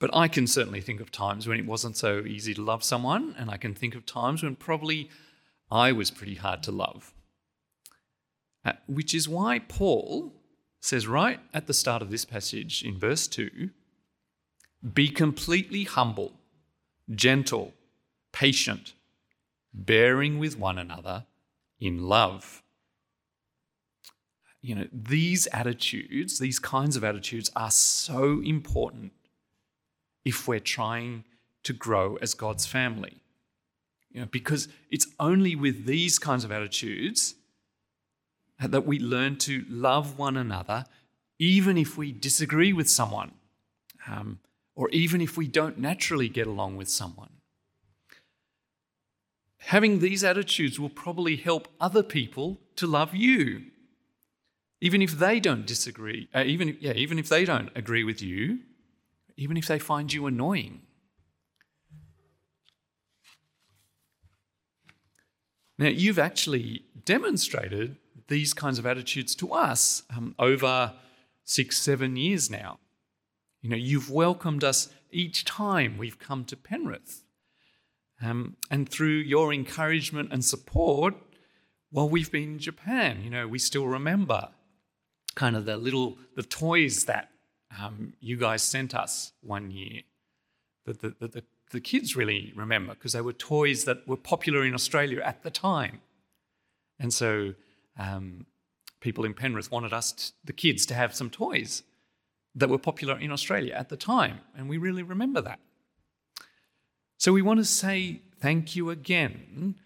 but 0.00 0.10
I 0.12 0.26
can 0.26 0.48
certainly 0.48 0.80
think 0.80 1.00
of 1.00 1.12
times 1.12 1.46
when 1.46 1.60
it 1.60 1.66
wasn't 1.66 1.96
so 1.96 2.24
easy 2.26 2.52
to 2.54 2.62
love 2.62 2.82
someone, 2.82 3.36
and 3.38 3.48
I 3.48 3.56
can 3.56 3.74
think 3.74 3.94
of 3.94 4.04
times 4.04 4.42
when 4.42 4.56
probably 4.56 5.08
I 5.70 5.92
was 5.92 6.10
pretty 6.10 6.34
hard 6.34 6.64
to 6.64 6.72
love. 6.72 7.14
Uh, 8.64 8.72
which 8.88 9.14
is 9.14 9.28
why 9.28 9.60
Paul 9.60 10.32
says 10.80 11.06
right 11.06 11.38
at 11.54 11.68
the 11.68 11.74
start 11.74 12.02
of 12.02 12.10
this 12.10 12.24
passage 12.24 12.82
in 12.82 12.98
verse 12.98 13.28
2 13.28 13.70
be 14.92 15.08
completely 15.08 15.84
humble, 15.84 16.32
gentle, 17.14 17.72
patient, 18.32 18.94
bearing 19.72 20.40
with 20.40 20.58
one 20.58 20.78
another 20.78 21.26
in 21.78 22.02
love. 22.02 22.62
You 24.62 24.74
know, 24.74 24.88
these 24.92 25.46
attitudes, 25.48 26.38
these 26.38 26.58
kinds 26.58 26.96
of 26.96 27.04
attitudes 27.04 27.50
are 27.56 27.70
so 27.70 28.40
important 28.42 29.12
if 30.24 30.46
we're 30.46 30.60
trying 30.60 31.24
to 31.62 31.72
grow 31.72 32.16
as 32.16 32.34
God's 32.34 32.66
family. 32.66 33.22
You 34.10 34.20
know, 34.20 34.28
because 34.30 34.68
it's 34.90 35.06
only 35.18 35.54
with 35.54 35.86
these 35.86 36.18
kinds 36.18 36.44
of 36.44 36.52
attitudes 36.52 37.36
that 38.58 38.86
we 38.86 38.98
learn 38.98 39.36
to 39.38 39.64
love 39.68 40.18
one 40.18 40.36
another, 40.36 40.84
even 41.38 41.78
if 41.78 41.96
we 41.96 42.12
disagree 42.12 42.72
with 42.72 42.90
someone, 42.90 43.32
um, 44.06 44.40
or 44.74 44.90
even 44.90 45.20
if 45.20 45.36
we 45.36 45.46
don't 45.46 45.78
naturally 45.78 46.28
get 46.28 46.46
along 46.46 46.76
with 46.76 46.88
someone. 46.88 47.30
Having 49.58 50.00
these 50.00 50.24
attitudes 50.24 50.80
will 50.80 50.90
probably 50.90 51.36
help 51.36 51.68
other 51.80 52.02
people 52.02 52.58
to 52.76 52.86
love 52.86 53.14
you, 53.14 53.66
even 54.80 55.02
if 55.02 55.12
they 55.12 55.40
don't 55.40 55.66
disagree, 55.66 56.28
uh, 56.34 56.42
even, 56.46 56.76
yeah, 56.80 56.92
even 56.92 57.18
if 57.18 57.28
they 57.28 57.44
don't 57.44 57.70
agree 57.74 58.04
with 58.04 58.22
you, 58.22 58.60
even 59.36 59.56
if 59.56 59.66
they 59.66 59.78
find 59.78 60.12
you 60.12 60.26
annoying. 60.26 60.82
Now, 65.78 65.88
you've 65.88 66.18
actually 66.18 66.84
demonstrated 67.04 67.96
these 68.28 68.52
kinds 68.52 68.78
of 68.78 68.86
attitudes 68.86 69.34
to 69.36 69.52
us 69.52 70.02
um, 70.14 70.34
over 70.38 70.94
six, 71.44 71.78
seven 71.78 72.16
years 72.16 72.50
now. 72.50 72.78
You 73.62 73.70
know, 73.70 73.76
you've 73.76 74.10
welcomed 74.10 74.62
us 74.62 74.90
each 75.10 75.44
time 75.44 75.98
we've 75.98 76.18
come 76.18 76.44
to 76.46 76.56
Penrith. 76.56 77.22
Um, 78.22 78.56
and 78.70 78.88
through 78.88 79.08
your 79.08 79.52
encouragement 79.52 80.32
and 80.32 80.44
support, 80.44 81.14
while 81.90 82.08
we've 82.08 82.30
been 82.30 82.54
in 82.54 82.58
Japan, 82.58 83.22
you 83.24 83.30
know, 83.30 83.48
we 83.48 83.58
still 83.58 83.86
remember 83.86 84.50
kind 85.34 85.56
of 85.56 85.64
the 85.64 85.76
little 85.76 86.18
the 86.36 86.42
toys 86.42 87.04
that 87.04 87.30
um, 87.78 88.14
you 88.20 88.36
guys 88.36 88.62
sent 88.62 88.94
us 88.94 89.32
one 89.42 89.70
year 89.70 90.02
that 90.86 91.00
the, 91.00 91.14
the, 91.20 91.44
the, 91.70 91.80
kids 91.80 92.16
really 92.16 92.52
remember 92.56 92.94
because 92.94 93.12
they 93.12 93.20
were 93.20 93.32
toys 93.32 93.84
that 93.84 94.06
were 94.08 94.16
popular 94.16 94.64
in 94.64 94.74
Australia 94.74 95.20
at 95.24 95.42
the 95.42 95.50
time. 95.50 96.00
And 96.98 97.14
so 97.14 97.54
um, 97.98 98.46
people 99.00 99.24
in 99.24 99.34
Penrith 99.34 99.70
wanted 99.70 99.92
us, 99.92 100.12
to, 100.12 100.32
the 100.44 100.52
kids, 100.52 100.84
to 100.86 100.94
have 100.94 101.14
some 101.14 101.30
toys 101.30 101.82
that 102.54 102.68
were 102.68 102.78
popular 102.78 103.18
in 103.18 103.30
Australia 103.30 103.74
at 103.74 103.88
the 103.88 103.96
time. 103.96 104.40
And 104.56 104.68
we 104.68 104.78
really 104.78 105.02
remember 105.02 105.40
that. 105.42 105.60
So 107.18 107.32
we 107.32 107.42
want 107.42 107.60
to 107.60 107.64
say 107.64 108.22
thank 108.40 108.74
you 108.74 108.90
again 108.90 109.76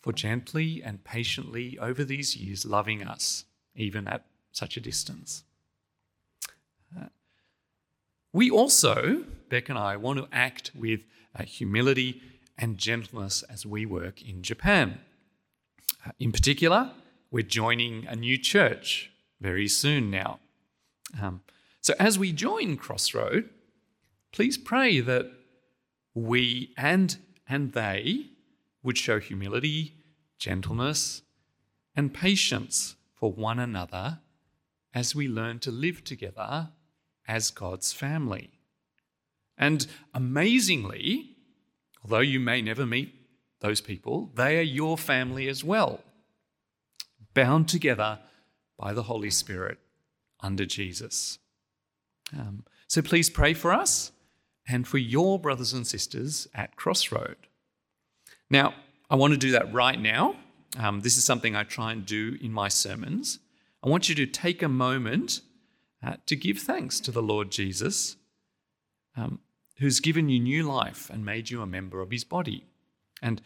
for 0.00 0.12
gently 0.12 0.82
and 0.82 1.04
patiently 1.04 1.78
over 1.78 2.04
these 2.04 2.36
years 2.36 2.64
loving 2.64 3.02
us, 3.02 3.44
even 3.74 4.08
at 4.08 4.24
such 4.52 4.76
a 4.76 4.80
distance. 4.80 5.44
Uh, 6.96 7.06
we 8.32 8.50
also, 8.50 9.24
Beck 9.48 9.68
and 9.68 9.78
I, 9.78 9.96
want 9.96 10.18
to 10.18 10.28
act 10.32 10.72
with 10.74 11.00
uh, 11.38 11.44
humility 11.44 12.20
and 12.56 12.78
gentleness 12.78 13.42
as 13.50 13.64
we 13.64 13.86
work 13.86 14.22
in 14.22 14.42
Japan. 14.42 15.00
Uh, 16.06 16.10
in 16.18 16.32
particular, 16.32 16.92
we're 17.30 17.42
joining 17.42 18.06
a 18.06 18.16
new 18.16 18.38
church 18.38 19.10
very 19.40 19.68
soon 19.68 20.10
now. 20.10 20.40
Um, 21.20 21.42
so 21.80 21.94
as 21.98 22.18
we 22.18 22.32
join 22.32 22.76
Crossroad, 22.76 23.48
please 24.32 24.58
pray 24.58 25.00
that 25.00 25.30
we 26.14 26.72
and 26.76 27.16
and 27.48 27.72
they 27.72 28.26
would 28.82 28.98
show 28.98 29.18
humility, 29.18 29.94
gentleness, 30.38 31.22
and 31.96 32.12
patience 32.12 32.96
for 33.14 33.32
one 33.32 33.58
another 33.58 34.20
as 34.94 35.14
we 35.14 35.28
learn 35.28 35.58
to 35.60 35.70
live 35.70 36.04
together 36.04 36.70
as 37.26 37.50
God's 37.50 37.92
family. 37.92 38.50
And 39.56 39.86
amazingly, 40.14 41.36
although 42.02 42.20
you 42.20 42.40
may 42.40 42.62
never 42.62 42.86
meet 42.86 43.14
those 43.60 43.80
people, 43.80 44.30
they 44.34 44.58
are 44.58 44.62
your 44.62 44.96
family 44.96 45.48
as 45.48 45.64
well, 45.64 46.00
bound 47.34 47.68
together 47.68 48.20
by 48.78 48.92
the 48.92 49.02
Holy 49.04 49.30
Spirit 49.30 49.78
under 50.40 50.64
Jesus. 50.64 51.38
Um, 52.32 52.64
so 52.86 53.02
please 53.02 53.28
pray 53.28 53.54
for 53.54 53.72
us 53.72 54.12
and 54.68 54.86
for 54.86 54.98
your 54.98 55.38
brothers 55.38 55.72
and 55.72 55.86
sisters 55.86 56.46
at 56.54 56.76
Crossroad. 56.76 57.36
Now, 58.50 58.74
I 59.10 59.16
want 59.16 59.32
to 59.32 59.38
do 59.38 59.52
that 59.52 59.72
right 59.72 59.98
now. 59.98 60.36
Um, 60.78 61.00
this 61.00 61.16
is 61.16 61.24
something 61.24 61.56
I 61.56 61.64
try 61.64 61.92
and 61.92 62.04
do 62.04 62.36
in 62.40 62.52
my 62.52 62.68
sermons. 62.68 63.40
I 63.82 63.88
want 63.88 64.08
you 64.08 64.14
to 64.16 64.26
take 64.26 64.62
a 64.62 64.68
moment 64.68 65.40
uh, 66.02 66.14
to 66.26 66.36
give 66.36 66.58
thanks 66.58 67.00
to 67.00 67.10
the 67.10 67.22
Lord 67.22 67.50
Jesus, 67.50 68.16
um, 69.16 69.40
who's 69.78 70.00
given 70.00 70.28
you 70.28 70.40
new 70.40 70.62
life 70.62 71.10
and 71.10 71.24
made 71.24 71.50
you 71.50 71.62
a 71.62 71.66
member 71.66 72.00
of 72.00 72.10
his 72.10 72.24
body. 72.24 72.64
And 73.22 73.40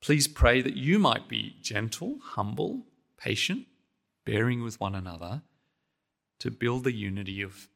please 0.00 0.28
pray 0.28 0.62
that 0.62 0.76
you 0.76 0.98
might 0.98 1.28
be 1.28 1.56
gentle, 1.60 2.18
humble, 2.22 2.86
patient, 3.16 3.66
bearing 4.24 4.62
with 4.62 4.80
one 4.80 4.94
another 4.94 5.42
to 6.40 6.50
build 6.50 6.84
the 6.84 6.94
unity 6.94 7.42
of 7.42 7.68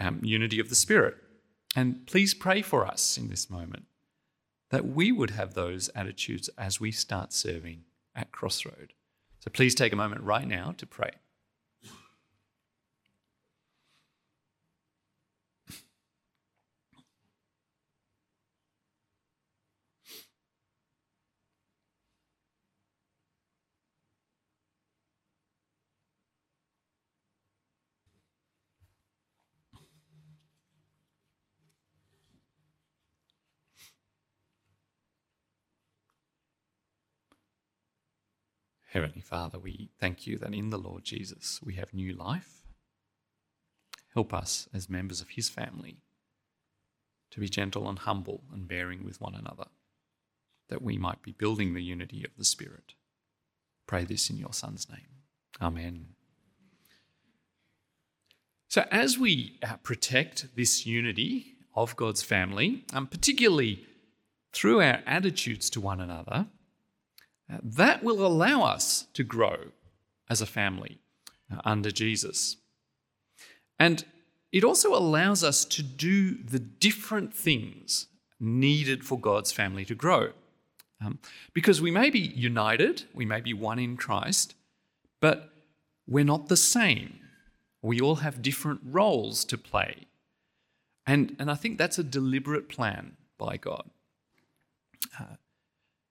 um, 0.00 0.20
unity 0.22 0.60
of 0.60 0.68
the 0.68 0.74
Spirit. 0.74 1.16
And 1.74 2.06
please 2.06 2.34
pray 2.34 2.62
for 2.62 2.86
us 2.86 3.18
in 3.18 3.28
this 3.28 3.50
moment 3.50 3.84
that 4.70 4.86
we 4.86 5.10
would 5.12 5.30
have 5.30 5.54
those 5.54 5.88
attitudes 5.94 6.48
as 6.58 6.80
we 6.80 6.92
start 6.92 7.32
serving 7.32 7.84
at 8.14 8.32
Crossroad. 8.32 8.92
So 9.48 9.52
please 9.52 9.74
take 9.74 9.94
a 9.94 9.96
moment 9.96 10.20
right 10.20 10.46
now 10.46 10.74
to 10.76 10.86
pray. 10.86 11.10
Heavenly 38.92 39.20
Father, 39.20 39.58
we 39.58 39.90
thank 40.00 40.26
you 40.26 40.38
that 40.38 40.54
in 40.54 40.70
the 40.70 40.78
Lord 40.78 41.04
Jesus 41.04 41.60
we 41.62 41.74
have 41.74 41.92
new 41.92 42.14
life. 42.14 42.62
Help 44.14 44.32
us 44.32 44.66
as 44.72 44.88
members 44.88 45.20
of 45.20 45.30
his 45.30 45.50
family 45.50 46.02
to 47.30 47.40
be 47.40 47.48
gentle 47.50 47.88
and 47.88 47.98
humble 47.98 48.44
and 48.50 48.66
bearing 48.66 49.04
with 49.04 49.20
one 49.20 49.34
another, 49.34 49.66
that 50.70 50.80
we 50.80 50.96
might 50.96 51.22
be 51.22 51.32
building 51.32 51.74
the 51.74 51.82
unity 51.82 52.24
of 52.24 52.30
the 52.38 52.44
Spirit. 52.44 52.94
Pray 53.86 54.04
this 54.04 54.30
in 54.30 54.38
your 54.38 54.54
Son's 54.54 54.88
name. 54.88 55.22
Amen. 55.60 56.14
So, 58.68 58.86
as 58.90 59.18
we 59.18 59.58
uh, 59.62 59.76
protect 59.82 60.56
this 60.56 60.86
unity 60.86 61.56
of 61.74 61.94
God's 61.96 62.22
family, 62.22 62.84
um, 62.94 63.06
particularly 63.06 63.86
through 64.52 64.80
our 64.80 65.00
attitudes 65.06 65.68
to 65.70 65.80
one 65.80 66.00
another, 66.00 66.46
that 67.62 68.02
will 68.02 68.26
allow 68.26 68.62
us 68.62 69.06
to 69.14 69.24
grow 69.24 69.72
as 70.28 70.40
a 70.40 70.46
family 70.46 70.98
uh, 71.52 71.60
under 71.64 71.90
Jesus. 71.90 72.56
And 73.78 74.04
it 74.52 74.64
also 74.64 74.94
allows 74.94 75.44
us 75.44 75.64
to 75.66 75.82
do 75.82 76.42
the 76.42 76.58
different 76.58 77.34
things 77.34 78.06
needed 78.40 79.04
for 79.04 79.18
God's 79.18 79.52
family 79.52 79.84
to 79.84 79.94
grow. 79.94 80.32
Um, 81.00 81.18
because 81.52 81.80
we 81.80 81.90
may 81.90 82.10
be 82.10 82.18
united, 82.18 83.04
we 83.14 83.24
may 83.24 83.40
be 83.40 83.54
one 83.54 83.78
in 83.78 83.96
Christ, 83.96 84.54
but 85.20 85.50
we're 86.06 86.24
not 86.24 86.48
the 86.48 86.56
same. 86.56 87.20
We 87.82 88.00
all 88.00 88.16
have 88.16 88.42
different 88.42 88.80
roles 88.84 89.44
to 89.46 89.58
play. 89.58 90.06
And, 91.06 91.36
and 91.38 91.50
I 91.50 91.54
think 91.54 91.78
that's 91.78 91.98
a 91.98 92.04
deliberate 92.04 92.68
plan 92.68 93.16
by 93.38 93.56
God. 93.56 93.90
Uh, 95.18 95.36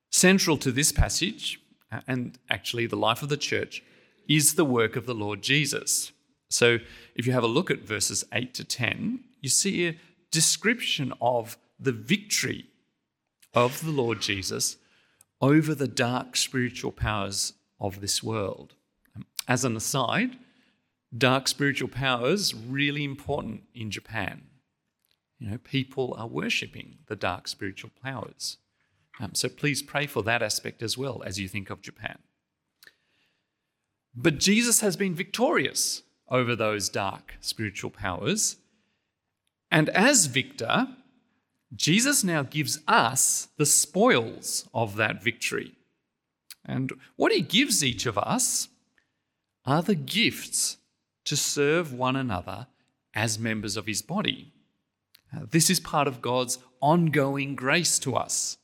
Central 0.10 0.58
to 0.58 0.72
this 0.72 0.92
passage, 0.92 1.60
uh, 1.92 2.02
and 2.08 2.40
actually 2.50 2.88
the 2.88 2.96
life 2.96 3.22
of 3.22 3.30
the 3.30 3.38
church, 3.38 3.84
is 4.28 4.56
the 4.56 4.66
work 4.66 4.96
of 4.96 5.06
the 5.06 5.16
Lord 5.16 5.42
Jesus. 5.42 6.12
So 6.50 6.80
if 7.16 7.26
you 7.26 7.34
have 7.34 7.44
a 7.44 7.48
look 7.48 7.70
at 7.72 7.80
verses 7.80 8.24
8 8.34 8.54
to 8.56 8.64
10, 8.64 9.24
you 9.42 9.50
see 9.50 9.88
a 9.88 9.98
description 10.32 11.14
of 11.22 11.58
the 11.80 11.92
victory 11.92 12.66
of 13.54 13.84
the 13.86 13.92
Lord 13.92 14.22
Jesus 14.22 14.78
over 15.42 15.76
the 15.76 15.88
dark 15.88 16.36
spiritual 16.36 16.92
powers 16.92 17.54
of 17.80 18.02
this 18.02 18.24
world. 18.24 18.74
As 19.48 19.64
an 19.64 19.76
aside, 19.76 20.38
dark 21.16 21.48
spiritual 21.48 21.90
powers 21.90 22.54
really 22.54 23.04
important 23.04 23.64
in 23.74 23.92
Japan. 23.92 24.44
You 25.40 25.52
know, 25.52 25.58
people 25.60 26.16
are 26.18 26.28
worshipping 26.28 27.00
the 27.08 27.16
dark 27.16 27.48
spiritual 27.48 27.92
powers. 28.02 28.58
Um, 29.20 29.34
so 29.34 29.50
please 29.50 29.82
pray 29.82 30.06
for 30.08 30.24
that 30.24 30.44
aspect 30.44 30.84
as 30.84 30.98
well 30.98 31.24
as 31.26 31.40
you 31.40 31.48
think 31.48 31.70
of 31.70 31.82
Japan. 31.82 32.20
But 34.16 34.40
Jesus 34.40 34.82
has 34.82 34.96
been 34.96 35.16
victorious 35.16 36.04
over 36.30 36.56
those 36.56 36.90
dark 36.90 37.36
spiritual 37.40 37.92
powers. 37.92 38.58
And 39.70 39.90
as 39.90 40.26
victor, 40.26 40.88
Jesus 41.76 42.24
now 42.24 42.44
gives 42.44 42.80
us 42.88 43.50
the 43.58 43.66
spoils 43.66 44.68
of 44.74 44.96
that 44.96 45.24
victory. 45.24 45.74
And 46.66 46.94
what 47.16 47.32
he 47.32 47.42
gives 47.42 47.84
each 47.84 48.06
of 48.06 48.18
us 48.18 48.70
are 49.66 49.82
the 49.82 49.96
gifts 49.96 50.78
to 51.26 51.36
serve 51.36 51.94
one 51.94 52.16
another 52.16 52.68
as 53.14 53.38
members 53.38 53.78
of 53.78 53.86
his 53.86 54.02
body. 54.02 54.54
Uh, 55.36 55.42
this 55.50 55.70
is 55.70 55.80
part 55.80 56.08
of 56.08 56.22
God's 56.22 56.60
ongoing 56.82 57.56
grace 57.56 58.00
to 58.00 58.16
us. 58.16 58.58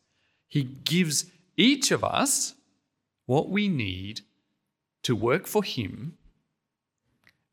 He 0.53 0.61
gives 0.61 1.25
each 1.57 1.89
of 1.89 2.03
us 2.03 2.53
what 3.25 3.49
we 3.49 3.67
need 3.67 4.21
to 5.01 5.15
work 5.15 5.47
for 5.47 5.63
Him 5.63 6.15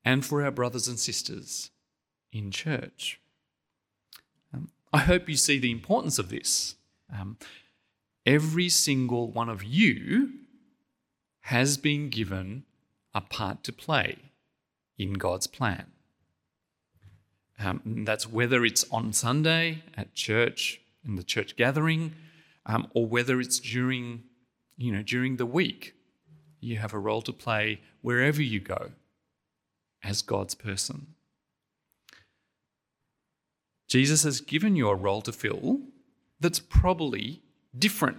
and 0.04 0.22
for 0.22 0.44
our 0.44 0.50
brothers 0.50 0.86
and 0.86 0.98
sisters 0.98 1.70
in 2.30 2.50
church. 2.50 3.18
Um, 4.52 4.68
I 4.92 4.98
hope 4.98 5.30
you 5.30 5.36
see 5.38 5.58
the 5.58 5.70
importance 5.70 6.18
of 6.18 6.28
this. 6.28 6.74
Um, 7.10 7.38
every 8.26 8.68
single 8.68 9.30
one 9.30 9.48
of 9.48 9.64
you 9.64 10.32
has 11.44 11.78
been 11.78 12.10
given 12.10 12.64
a 13.14 13.22
part 13.22 13.64
to 13.64 13.72
play 13.72 14.18
in 14.98 15.14
God's 15.14 15.46
plan. 15.46 15.86
Um, 17.58 18.04
that's 18.04 18.28
whether 18.28 18.62
it's 18.62 18.84
on 18.90 19.14
Sunday 19.14 19.84
at 19.96 20.12
church, 20.12 20.82
in 21.02 21.16
the 21.16 21.24
church 21.24 21.56
gathering, 21.56 22.12
um, 22.66 22.88
or 22.94 23.06
whether 23.06 23.40
it's 23.40 23.58
during, 23.58 24.24
you 24.76 24.92
know, 24.92 25.02
during 25.02 25.36
the 25.36 25.46
week. 25.46 25.94
You 26.60 26.76
have 26.76 26.92
a 26.92 26.98
role 26.98 27.22
to 27.22 27.32
play 27.32 27.80
wherever 28.02 28.42
you 28.42 28.60
go 28.60 28.92
as 30.02 30.22
God's 30.22 30.54
person. 30.54 31.14
Jesus 33.88 34.22
has 34.22 34.40
given 34.40 34.76
you 34.76 34.88
a 34.88 34.94
role 34.94 35.22
to 35.22 35.32
fill 35.32 35.80
that's 36.38 36.60
probably 36.60 37.42
different 37.76 38.18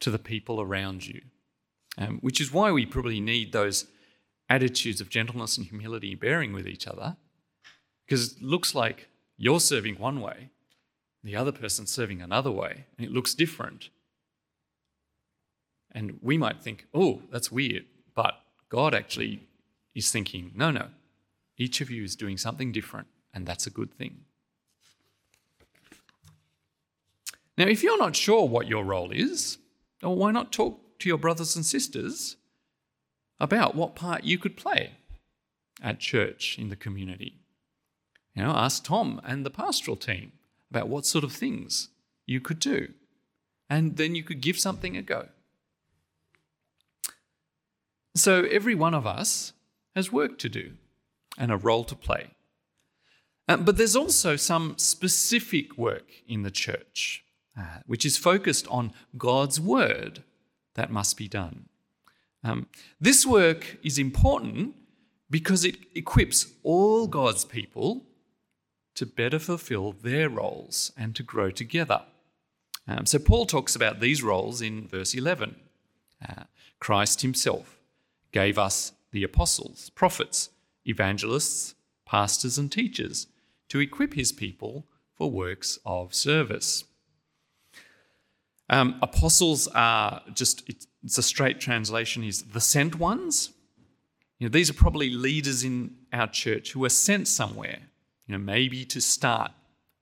to 0.00 0.10
the 0.10 0.18
people 0.18 0.60
around 0.60 1.06
you, 1.06 1.20
um, 1.98 2.18
which 2.20 2.40
is 2.40 2.52
why 2.52 2.70
we 2.70 2.86
probably 2.86 3.20
need 3.20 3.52
those 3.52 3.86
attitudes 4.48 5.00
of 5.00 5.08
gentleness 5.08 5.56
and 5.56 5.66
humility 5.66 6.14
bearing 6.14 6.52
with 6.52 6.66
each 6.66 6.86
other, 6.86 7.16
because 8.06 8.32
it 8.32 8.42
looks 8.42 8.74
like 8.74 9.08
you're 9.36 9.60
serving 9.60 9.96
one 9.96 10.20
way 10.20 10.50
the 11.26 11.36
other 11.36 11.52
person's 11.52 11.90
serving 11.90 12.22
another 12.22 12.50
way, 12.50 12.84
and 12.96 13.06
it 13.06 13.12
looks 13.12 13.34
different. 13.34 13.90
And 15.92 16.18
we 16.22 16.38
might 16.38 16.62
think, 16.62 16.86
oh, 16.94 17.22
that's 17.30 17.50
weird. 17.50 17.84
But 18.14 18.34
God 18.68 18.94
actually 18.94 19.46
is 19.94 20.10
thinking, 20.10 20.52
no, 20.54 20.70
no, 20.70 20.88
each 21.56 21.80
of 21.80 21.90
you 21.90 22.04
is 22.04 22.16
doing 22.16 22.36
something 22.36 22.70
different, 22.70 23.08
and 23.32 23.46
that's 23.46 23.66
a 23.66 23.70
good 23.70 23.94
thing. 23.94 24.18
Now, 27.58 27.66
if 27.66 27.82
you're 27.82 27.98
not 27.98 28.14
sure 28.14 28.46
what 28.46 28.68
your 28.68 28.84
role 28.84 29.10
is, 29.10 29.58
well, 30.02 30.14
why 30.14 30.30
not 30.30 30.52
talk 30.52 30.98
to 30.98 31.08
your 31.08 31.18
brothers 31.18 31.56
and 31.56 31.64
sisters 31.64 32.36
about 33.40 33.74
what 33.74 33.94
part 33.94 34.24
you 34.24 34.38
could 34.38 34.56
play 34.56 34.92
at 35.82 35.98
church 35.98 36.58
in 36.58 36.68
the 36.68 36.76
community? 36.76 37.38
You 38.34 38.42
know, 38.42 38.50
ask 38.50 38.84
Tom 38.84 39.20
and 39.24 39.46
the 39.46 39.50
pastoral 39.50 39.96
team 39.96 40.32
about 40.70 40.88
what 40.88 41.06
sort 41.06 41.24
of 41.24 41.32
things 41.32 41.88
you 42.26 42.40
could 42.40 42.58
do. 42.58 42.88
And 43.68 43.96
then 43.96 44.14
you 44.14 44.22
could 44.22 44.40
give 44.40 44.58
something 44.58 44.96
a 44.96 45.02
go. 45.02 45.28
So 48.14 48.44
every 48.44 48.74
one 48.74 48.94
of 48.94 49.06
us 49.06 49.52
has 49.94 50.12
work 50.12 50.38
to 50.38 50.48
do 50.48 50.72
and 51.38 51.50
a 51.50 51.56
role 51.56 51.84
to 51.84 51.94
play. 51.94 52.30
Uh, 53.48 53.56
but 53.56 53.76
there's 53.76 53.96
also 53.96 54.36
some 54.36 54.74
specific 54.78 55.76
work 55.76 56.10
in 56.26 56.42
the 56.42 56.50
church, 56.50 57.24
uh, 57.58 57.78
which 57.86 58.04
is 58.04 58.16
focused 58.16 58.66
on 58.68 58.92
God's 59.16 59.60
word 59.60 60.24
that 60.74 60.90
must 60.90 61.16
be 61.16 61.28
done. 61.28 61.68
Um, 62.42 62.66
this 63.00 63.26
work 63.26 63.78
is 63.82 63.98
important 63.98 64.74
because 65.28 65.64
it 65.64 65.76
equips 65.94 66.52
all 66.62 67.06
God's 67.06 67.44
people 67.44 68.04
to 68.96 69.06
better 69.06 69.38
fulfill 69.38 69.92
their 69.92 70.28
roles 70.28 70.92
and 70.96 71.14
to 71.14 71.22
grow 71.22 71.50
together. 71.50 72.02
Um, 72.88 73.06
so, 73.06 73.18
Paul 73.18 73.46
talks 73.46 73.76
about 73.76 74.00
these 74.00 74.22
roles 74.22 74.60
in 74.60 74.88
verse 74.88 75.14
11. 75.14 75.56
Uh, 76.26 76.44
Christ 76.80 77.22
himself 77.22 77.78
gave 78.32 78.58
us 78.58 78.92
the 79.12 79.22
apostles, 79.22 79.90
prophets, 79.90 80.50
evangelists, 80.84 81.74
pastors, 82.04 82.58
and 82.58 82.70
teachers 82.70 83.26
to 83.68 83.80
equip 83.80 84.14
his 84.14 84.32
people 84.32 84.86
for 85.14 85.30
works 85.30 85.78
of 85.84 86.14
service. 86.14 86.84
Um, 88.68 88.98
apostles 89.00 89.68
are 89.68 90.22
just, 90.34 90.68
it's 90.68 91.18
a 91.18 91.22
straight 91.22 91.60
translation, 91.60 92.24
is 92.24 92.42
the 92.42 92.60
sent 92.60 92.96
ones. 92.96 93.50
You 94.38 94.48
know, 94.48 94.52
these 94.52 94.70
are 94.70 94.74
probably 94.74 95.10
leaders 95.10 95.64
in 95.64 95.96
our 96.12 96.26
church 96.26 96.72
who 96.72 96.84
are 96.84 96.90
sent 96.90 97.28
somewhere 97.28 97.78
you 98.26 98.32
know, 98.32 98.38
maybe 98.38 98.84
to 98.84 99.00
start 99.00 99.52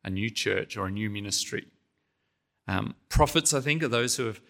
a 0.03 0.11
new 0.11 0.31
church 0.31 0.77
or 0.77 0.87
a 0.87 0.91
new 0.91 1.11
ministry. 1.11 1.67
Um, 2.67 2.95
prophets, 3.09 3.53
I 3.53 3.61
think, 3.61 3.83
are 3.83 3.89
those 3.89 4.17
who 4.17 4.27
have 4.27 4.41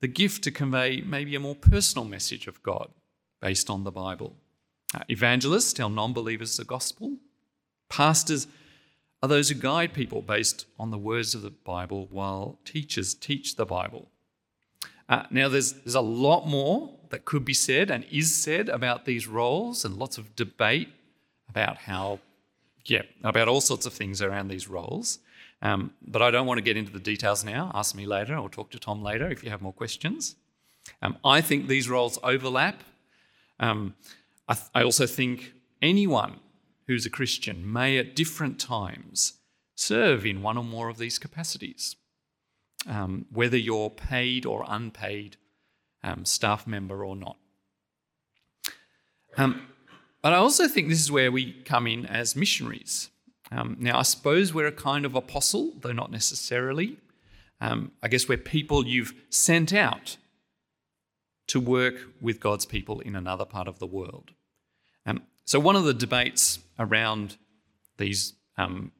the 0.00 0.08
gift 0.08 0.44
to 0.44 0.50
convey 0.50 1.02
maybe 1.04 1.34
a 1.34 1.40
more 1.40 1.54
personal 1.54 2.06
message 2.06 2.46
of 2.46 2.62
God 2.62 2.90
based 3.40 3.68
on 3.68 3.84
the 3.84 3.90
Bible. 3.90 4.36
Uh, 4.94 5.00
evangelists 5.10 5.72
tell 5.72 5.90
non 5.90 6.12
believers 6.12 6.56
the 6.56 6.64
gospel. 6.64 7.16
Pastors 7.88 8.46
are 9.22 9.28
those 9.28 9.48
who 9.48 9.54
guide 9.54 9.92
people 9.92 10.22
based 10.22 10.66
on 10.78 10.90
the 10.90 10.98
words 10.98 11.34
of 11.34 11.42
the 11.42 11.50
Bible, 11.50 12.06
while 12.10 12.58
teachers 12.64 13.14
teach 13.14 13.56
the 13.56 13.66
Bible. 13.66 14.10
Uh, 15.08 15.24
now, 15.30 15.48
there's, 15.48 15.72
there's 15.72 15.94
a 15.94 16.00
lot 16.00 16.46
more 16.46 16.94
that 17.10 17.24
could 17.24 17.44
be 17.44 17.54
said 17.54 17.90
and 17.90 18.04
is 18.10 18.34
said 18.34 18.68
about 18.68 19.04
these 19.04 19.26
roles, 19.26 19.84
and 19.84 19.96
lots 19.96 20.18
of 20.18 20.36
debate 20.36 20.90
about 21.48 21.78
how, 21.78 22.20
yeah, 22.88 23.02
about 23.22 23.48
all 23.48 23.60
sorts 23.60 23.86
of 23.86 23.92
things 23.92 24.20
around 24.22 24.48
these 24.48 24.68
roles. 24.68 25.18
Um, 25.60 25.92
but 26.06 26.22
I 26.22 26.30
don't 26.30 26.46
want 26.46 26.58
to 26.58 26.62
get 26.62 26.76
into 26.76 26.92
the 26.92 27.00
details 27.00 27.44
now. 27.44 27.70
Ask 27.74 27.94
me 27.94 28.06
later, 28.06 28.36
or 28.36 28.48
talk 28.48 28.70
to 28.70 28.78
Tom 28.78 29.02
later 29.02 29.28
if 29.30 29.42
you 29.42 29.50
have 29.50 29.62
more 29.62 29.72
questions. 29.72 30.36
Um, 31.02 31.18
I 31.24 31.40
think 31.40 31.66
these 31.66 31.88
roles 31.88 32.18
overlap. 32.22 32.82
Um, 33.60 33.94
I, 34.48 34.54
th- 34.54 34.66
I 34.74 34.82
also 34.82 35.06
think 35.06 35.52
anyone 35.82 36.40
who's 36.86 37.04
a 37.04 37.10
Christian 37.10 37.70
may 37.70 37.98
at 37.98 38.16
different 38.16 38.58
times 38.58 39.34
serve 39.74 40.24
in 40.24 40.42
one 40.42 40.56
or 40.56 40.64
more 40.64 40.88
of 40.88 40.98
these 40.98 41.18
capacities. 41.18 41.96
Um, 42.88 43.26
whether 43.32 43.56
you're 43.56 43.90
paid 43.90 44.46
or 44.46 44.64
unpaid 44.66 45.36
um, 46.02 46.24
staff 46.24 46.66
member 46.66 47.04
or 47.04 47.16
not. 47.16 47.36
Um, 49.36 49.66
but 50.28 50.34
I 50.34 50.40
also 50.40 50.68
think 50.68 50.90
this 50.90 51.00
is 51.00 51.10
where 51.10 51.32
we 51.32 51.54
come 51.64 51.86
in 51.86 52.04
as 52.04 52.36
missionaries. 52.36 53.08
Um, 53.50 53.78
now, 53.80 53.98
I 53.98 54.02
suppose 54.02 54.52
we're 54.52 54.66
a 54.66 54.72
kind 54.72 55.06
of 55.06 55.14
apostle, 55.14 55.72
though 55.80 55.92
not 55.92 56.10
necessarily. 56.10 56.98
Um, 57.62 57.92
I 58.02 58.08
guess 58.08 58.28
we're 58.28 58.36
people 58.36 58.86
you've 58.86 59.14
sent 59.30 59.72
out 59.72 60.18
to 61.46 61.58
work 61.58 61.94
with 62.20 62.40
God's 62.40 62.66
people 62.66 63.00
in 63.00 63.16
another 63.16 63.46
part 63.46 63.68
of 63.68 63.78
the 63.78 63.86
world. 63.86 64.32
Um, 65.06 65.22
so, 65.46 65.58
one 65.58 65.76
of 65.76 65.84
the 65.84 65.94
debates 65.94 66.58
around 66.78 67.38
these 67.96 68.34
um, 68.58 68.92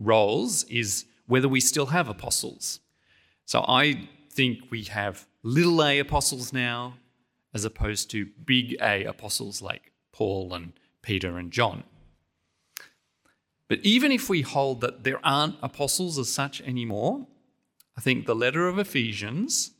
roles 0.00 0.64
is 0.64 1.04
whether 1.28 1.48
we 1.48 1.60
still 1.60 1.86
have 1.86 2.08
apostles. 2.08 2.80
So, 3.44 3.64
I 3.68 4.08
think 4.32 4.72
we 4.72 4.82
have 4.86 5.28
little 5.44 5.80
a 5.84 6.00
apostles 6.00 6.52
now 6.52 6.94
as 7.54 7.64
opposed 7.64 8.10
to 8.10 8.26
big 8.44 8.76
A 8.82 9.04
apostles 9.04 9.62
like 9.62 9.92
Paul 10.16 10.54
and 10.54 10.72
Peter 11.02 11.36
and 11.36 11.52
John. 11.52 11.84
But 13.68 13.80
even 13.80 14.10
if 14.10 14.30
we 14.30 14.40
hold 14.40 14.80
that 14.80 15.04
there 15.04 15.20
aren't 15.22 15.56
apostles 15.60 16.18
as 16.18 16.32
such 16.32 16.62
anymore, 16.62 17.26
I 17.98 18.00
think 18.00 18.24
the 18.24 18.34
letter 18.34 18.66
of 18.66 18.78
Ephesians 18.78 19.72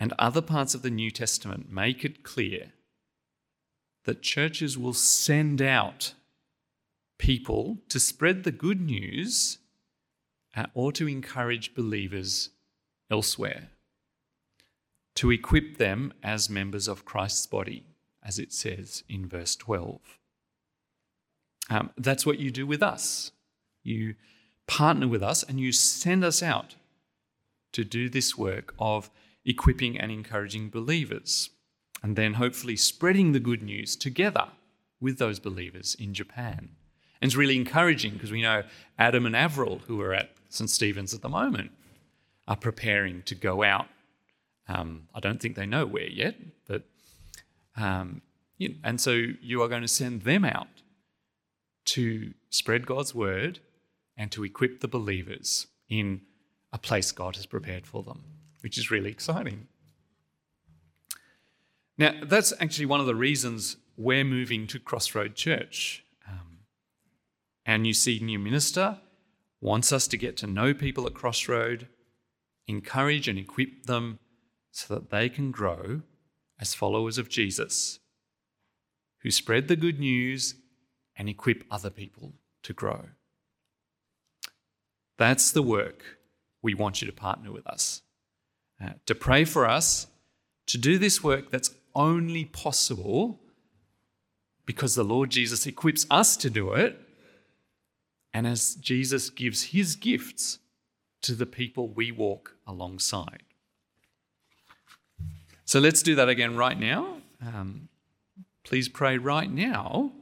and 0.00 0.12
other 0.18 0.42
parts 0.42 0.74
of 0.74 0.82
the 0.82 0.90
New 0.90 1.12
Testament 1.12 1.70
make 1.70 2.04
it 2.04 2.24
clear 2.24 2.72
that 4.02 4.20
churches 4.20 4.76
will 4.76 4.94
send 4.94 5.62
out 5.62 6.14
people 7.18 7.78
to 7.88 8.00
spread 8.00 8.42
the 8.42 8.50
good 8.50 8.80
news 8.80 9.58
uh, 10.56 10.66
or 10.74 10.90
to 10.90 11.06
encourage 11.06 11.72
believers 11.72 12.50
elsewhere, 13.12 13.68
to 15.14 15.30
equip 15.30 15.76
them 15.76 16.12
as 16.20 16.50
members 16.50 16.88
of 16.88 17.04
Christ's 17.04 17.46
body, 17.46 17.84
as 18.24 18.38
it 18.38 18.52
says 18.52 19.02
in 19.08 19.28
verse 19.28 19.56
12. 19.56 20.00
Um, 21.70 21.90
that's 21.96 22.26
what 22.26 22.38
you 22.38 22.50
do 22.50 22.66
with 22.66 22.82
us. 22.82 23.32
You 23.82 24.14
partner 24.66 25.08
with 25.08 25.22
us 25.22 25.42
and 25.42 25.58
you 25.58 25.72
send 25.72 26.24
us 26.24 26.42
out 26.42 26.76
to 27.72 27.84
do 27.84 28.08
this 28.08 28.36
work 28.36 28.74
of 28.78 29.10
equipping 29.44 29.98
and 29.98 30.12
encouraging 30.12 30.70
believers, 30.70 31.50
and 32.02 32.16
then 32.16 32.34
hopefully 32.34 32.76
spreading 32.76 33.32
the 33.32 33.40
good 33.40 33.62
news 33.62 33.96
together 33.96 34.48
with 35.00 35.18
those 35.18 35.40
believers 35.40 35.96
in 35.98 36.14
Japan. 36.14 36.70
And 37.20 37.28
it's 37.28 37.36
really 37.36 37.56
encouraging 37.56 38.14
because 38.14 38.30
we 38.30 38.42
know 38.42 38.62
Adam 38.98 39.26
and 39.26 39.36
Avril, 39.36 39.80
who 39.86 40.00
are 40.00 40.12
at 40.12 40.30
St. 40.48 40.68
Stephen's 40.68 41.14
at 41.14 41.22
the 41.22 41.28
moment, 41.28 41.70
are 42.46 42.56
preparing 42.56 43.22
to 43.22 43.34
go 43.34 43.62
out. 43.62 43.86
Um, 44.68 45.08
I 45.14 45.20
don't 45.20 45.40
think 45.40 45.56
they 45.56 45.66
know 45.66 45.86
where 45.86 46.08
yet, 46.08 46.36
but 46.66 46.84
um, 47.76 48.22
and 48.82 49.00
so 49.00 49.10
you 49.40 49.62
are 49.62 49.68
going 49.68 49.82
to 49.82 49.88
send 49.88 50.22
them 50.22 50.44
out 50.44 50.68
to 51.84 52.34
spread 52.50 52.86
God's 52.86 53.14
word 53.14 53.60
and 54.16 54.30
to 54.32 54.44
equip 54.44 54.80
the 54.80 54.88
believers 54.88 55.66
in 55.88 56.20
a 56.72 56.78
place 56.78 57.12
God 57.12 57.36
has 57.36 57.46
prepared 57.46 57.86
for 57.86 58.02
them, 58.02 58.24
which 58.60 58.78
is 58.78 58.90
really 58.90 59.10
exciting. 59.10 59.68
Now, 61.98 62.14
that's 62.24 62.52
actually 62.60 62.86
one 62.86 63.00
of 63.00 63.06
the 63.06 63.14
reasons 63.14 63.76
we're 63.96 64.24
moving 64.24 64.66
to 64.68 64.78
Crossroad 64.78 65.34
Church. 65.34 66.04
Um, 66.28 66.58
our 67.66 67.78
new 67.78 67.92
senior 67.92 68.38
minister 68.38 68.98
wants 69.60 69.92
us 69.92 70.06
to 70.08 70.16
get 70.16 70.36
to 70.38 70.46
know 70.46 70.72
people 70.72 71.06
at 71.06 71.14
Crossroad, 71.14 71.88
encourage 72.66 73.28
and 73.28 73.38
equip 73.38 73.84
them 73.84 74.18
so 74.70 74.94
that 74.94 75.10
they 75.10 75.28
can 75.28 75.50
grow 75.50 76.02
as 76.60 76.74
followers 76.74 77.18
of 77.18 77.28
Jesus, 77.28 77.98
who 79.22 79.30
spread 79.30 79.68
the 79.68 79.76
good 79.76 79.98
news 79.98 80.54
and 81.16 81.28
equip 81.28 81.64
other 81.70 81.90
people 81.90 82.32
to 82.62 82.72
grow. 82.72 83.06
That's 85.18 85.50
the 85.52 85.62
work 85.62 86.04
we 86.62 86.74
want 86.74 87.02
you 87.02 87.06
to 87.06 87.12
partner 87.12 87.52
with 87.52 87.66
us. 87.66 88.02
Uh, 88.82 88.90
to 89.06 89.14
pray 89.14 89.44
for 89.44 89.68
us, 89.68 90.06
to 90.66 90.78
do 90.78 90.98
this 90.98 91.22
work 91.22 91.50
that's 91.50 91.70
only 91.94 92.44
possible 92.44 93.40
because 94.64 94.94
the 94.94 95.04
Lord 95.04 95.30
Jesus 95.30 95.66
equips 95.66 96.06
us 96.10 96.36
to 96.38 96.48
do 96.48 96.72
it, 96.72 96.98
and 98.32 98.46
as 98.46 98.76
Jesus 98.76 99.28
gives 99.30 99.64
his 99.64 99.96
gifts 99.96 100.58
to 101.22 101.34
the 101.34 101.46
people 101.46 101.88
we 101.88 102.10
walk 102.10 102.56
alongside. 102.66 103.42
So 105.64 105.80
let's 105.80 106.02
do 106.02 106.14
that 106.14 106.28
again 106.28 106.56
right 106.56 106.78
now. 106.78 107.18
Um, 107.40 107.88
please 108.64 108.88
pray 108.88 109.18
right 109.18 109.50
now 109.50 110.12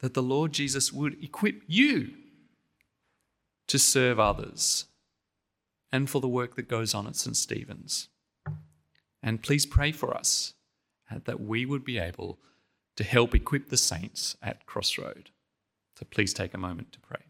that 0.00 0.14
the 0.14 0.22
Lord 0.22 0.52
Jesus 0.52 0.92
would 0.92 1.22
equip 1.22 1.62
you 1.66 2.14
to 3.66 3.78
serve 3.78 4.18
others 4.18 4.86
and 5.92 6.08
for 6.08 6.20
the 6.20 6.28
work 6.28 6.56
that 6.56 6.68
goes 6.68 6.94
on 6.94 7.06
at 7.06 7.16
St. 7.16 7.36
Stephen's. 7.36 8.08
And 9.22 9.42
please 9.42 9.66
pray 9.66 9.92
for 9.92 10.16
us 10.16 10.54
that 11.24 11.40
we 11.40 11.64
would 11.64 11.84
be 11.84 11.98
able 11.98 12.38
to 12.96 13.04
help 13.04 13.34
equip 13.34 13.68
the 13.68 13.76
saints 13.76 14.36
at 14.42 14.66
Crossroad. 14.66 15.30
So 15.98 16.06
please 16.10 16.32
take 16.32 16.54
a 16.54 16.58
moment 16.58 16.92
to 16.92 17.00
pray. 17.00 17.27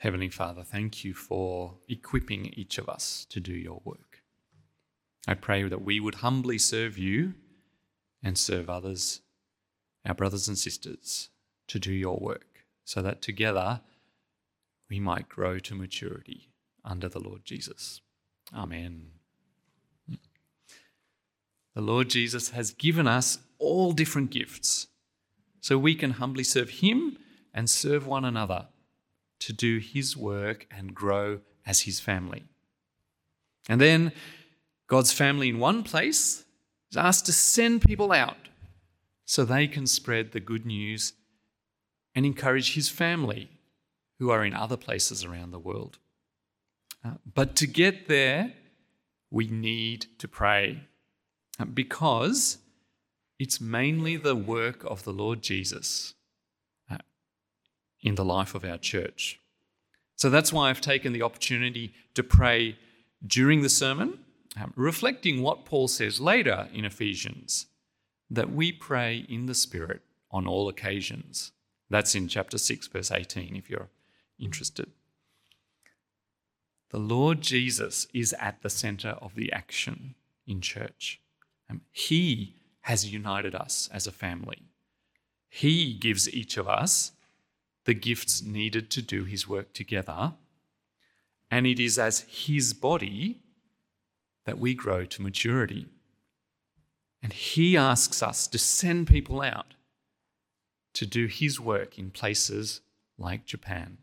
Heavenly 0.00 0.30
Father, 0.30 0.64
thank 0.64 1.04
you 1.04 1.12
for 1.12 1.74
equipping 1.86 2.54
each 2.56 2.78
of 2.78 2.88
us 2.88 3.26
to 3.28 3.38
do 3.38 3.52
your 3.52 3.82
work. 3.84 4.22
I 5.28 5.34
pray 5.34 5.62
that 5.64 5.82
we 5.82 6.00
would 6.00 6.16
humbly 6.16 6.56
serve 6.56 6.96
you 6.96 7.34
and 8.22 8.38
serve 8.38 8.70
others, 8.70 9.20
our 10.06 10.14
brothers 10.14 10.48
and 10.48 10.56
sisters, 10.56 11.28
to 11.66 11.78
do 11.78 11.92
your 11.92 12.16
work, 12.18 12.64
so 12.82 13.02
that 13.02 13.20
together 13.20 13.82
we 14.88 15.00
might 15.00 15.28
grow 15.28 15.58
to 15.58 15.74
maturity 15.74 16.48
under 16.82 17.10
the 17.10 17.20
Lord 17.20 17.44
Jesus. 17.44 18.00
Amen. 18.54 19.10
The 21.74 21.82
Lord 21.82 22.08
Jesus 22.08 22.50
has 22.50 22.72
given 22.72 23.06
us 23.06 23.40
all 23.58 23.92
different 23.92 24.30
gifts 24.30 24.86
so 25.60 25.76
we 25.76 25.94
can 25.94 26.12
humbly 26.12 26.42
serve 26.42 26.70
Him 26.70 27.18
and 27.52 27.68
serve 27.68 28.06
one 28.06 28.24
another 28.24 28.68
to 29.40 29.52
do 29.52 29.78
his 29.78 30.16
work 30.16 30.66
and 30.70 30.94
grow 30.94 31.40
as 31.66 31.80
his 31.82 32.00
family. 32.00 32.44
And 33.68 33.80
then 33.80 34.12
God's 34.86 35.12
family 35.12 35.48
in 35.48 35.58
one 35.58 35.82
place 35.82 36.44
is 36.90 36.96
asked 36.96 37.26
to 37.26 37.32
send 37.32 37.82
people 37.82 38.12
out 38.12 38.48
so 39.24 39.44
they 39.44 39.66
can 39.66 39.86
spread 39.86 40.32
the 40.32 40.40
good 40.40 40.66
news 40.66 41.12
and 42.14 42.26
encourage 42.26 42.74
his 42.74 42.88
family 42.88 43.48
who 44.18 44.30
are 44.30 44.44
in 44.44 44.54
other 44.54 44.76
places 44.76 45.24
around 45.24 45.50
the 45.50 45.58
world. 45.58 45.98
Uh, 47.04 47.12
but 47.34 47.56
to 47.56 47.66
get 47.66 48.08
there, 48.08 48.52
we 49.30 49.46
need 49.46 50.06
to 50.18 50.28
pray 50.28 50.82
because 51.72 52.58
it's 53.38 53.60
mainly 53.60 54.16
the 54.16 54.34
work 54.34 54.84
of 54.84 55.04
the 55.04 55.12
Lord 55.12 55.42
Jesus 55.42 56.12
uh, 56.12 56.19
in 58.02 58.14
the 58.14 58.24
life 58.24 58.54
of 58.54 58.64
our 58.64 58.78
church. 58.78 59.40
So 60.16 60.28
that's 60.28 60.52
why 60.52 60.68
I've 60.68 60.80
taken 60.80 61.12
the 61.12 61.22
opportunity 61.22 61.94
to 62.14 62.22
pray 62.22 62.76
during 63.26 63.62
the 63.62 63.68
sermon, 63.68 64.18
um, 64.60 64.72
reflecting 64.76 65.42
what 65.42 65.64
Paul 65.64 65.88
says 65.88 66.20
later 66.20 66.68
in 66.72 66.84
Ephesians 66.84 67.66
that 68.30 68.52
we 68.52 68.70
pray 68.72 69.24
in 69.28 69.46
the 69.46 69.54
Spirit 69.54 70.02
on 70.30 70.46
all 70.46 70.68
occasions. 70.68 71.52
That's 71.88 72.14
in 72.14 72.28
chapter 72.28 72.58
6, 72.58 72.86
verse 72.88 73.10
18, 73.10 73.56
if 73.56 73.68
you're 73.68 73.88
interested. 74.38 74.90
The 76.90 76.98
Lord 76.98 77.40
Jesus 77.40 78.06
is 78.12 78.34
at 78.38 78.62
the 78.62 78.70
center 78.70 79.10
of 79.20 79.34
the 79.34 79.52
action 79.52 80.14
in 80.46 80.60
church. 80.60 81.20
Um, 81.68 81.82
he 81.92 82.56
has 82.82 83.12
united 83.12 83.54
us 83.54 83.88
as 83.92 84.06
a 84.06 84.12
family. 84.12 84.62
He 85.48 85.94
gives 85.94 86.32
each 86.32 86.56
of 86.56 86.68
us 86.68 87.12
the 87.90 87.94
gifts 87.94 88.40
needed 88.40 88.88
to 88.88 89.02
do 89.02 89.24
his 89.24 89.48
work 89.48 89.72
together. 89.72 90.34
And 91.50 91.66
it 91.66 91.80
is 91.80 91.98
as 91.98 92.20
his 92.20 92.72
body 92.72 93.40
that 94.46 94.60
we 94.60 94.74
grow 94.74 95.04
to 95.06 95.22
maturity. 95.22 95.88
And 97.20 97.32
he 97.32 97.76
asks 97.76 98.22
us 98.22 98.46
to 98.46 98.58
send 98.60 99.08
people 99.08 99.42
out 99.42 99.74
to 100.94 101.04
do 101.04 101.26
his 101.26 101.58
work 101.58 101.98
in 101.98 102.12
places 102.12 102.80
like 103.18 103.44
Japan. 103.44 103.98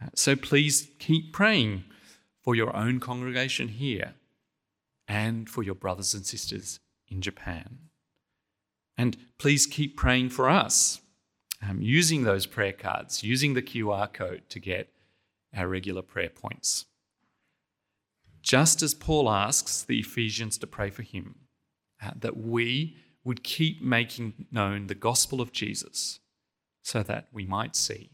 Uh, 0.00 0.10
so 0.14 0.36
please 0.36 0.88
keep 1.00 1.32
praying 1.32 1.82
for 2.44 2.54
your 2.54 2.76
own 2.76 3.00
congregation 3.00 3.66
here 3.66 4.14
and 5.08 5.50
for 5.50 5.64
your 5.64 5.74
brothers 5.74 6.14
and 6.14 6.24
sisters 6.24 6.78
in 7.08 7.22
Japan. 7.22 7.88
And 8.96 9.16
please 9.36 9.66
keep 9.66 9.96
praying 9.96 10.28
for 10.28 10.48
us, 10.48 11.00
um, 11.62 11.80
using 11.80 12.24
those 12.24 12.46
prayer 12.46 12.72
cards, 12.72 13.22
using 13.22 13.54
the 13.54 13.62
QR 13.62 14.12
code 14.12 14.42
to 14.48 14.58
get 14.58 14.88
our 15.56 15.68
regular 15.68 16.02
prayer 16.02 16.30
points. 16.30 16.86
Just 18.42 18.82
as 18.82 18.94
Paul 18.94 19.30
asks 19.30 19.82
the 19.82 20.00
Ephesians 20.00 20.58
to 20.58 20.66
pray 20.66 20.90
for 20.90 21.02
him, 21.02 21.36
uh, 22.02 22.10
that 22.16 22.36
we 22.36 22.96
would 23.24 23.44
keep 23.44 23.80
making 23.80 24.46
known 24.50 24.88
the 24.88 24.96
gospel 24.96 25.40
of 25.40 25.52
Jesus 25.52 26.18
so 26.82 27.02
that 27.04 27.28
we 27.32 27.46
might 27.46 27.76
see 27.76 28.10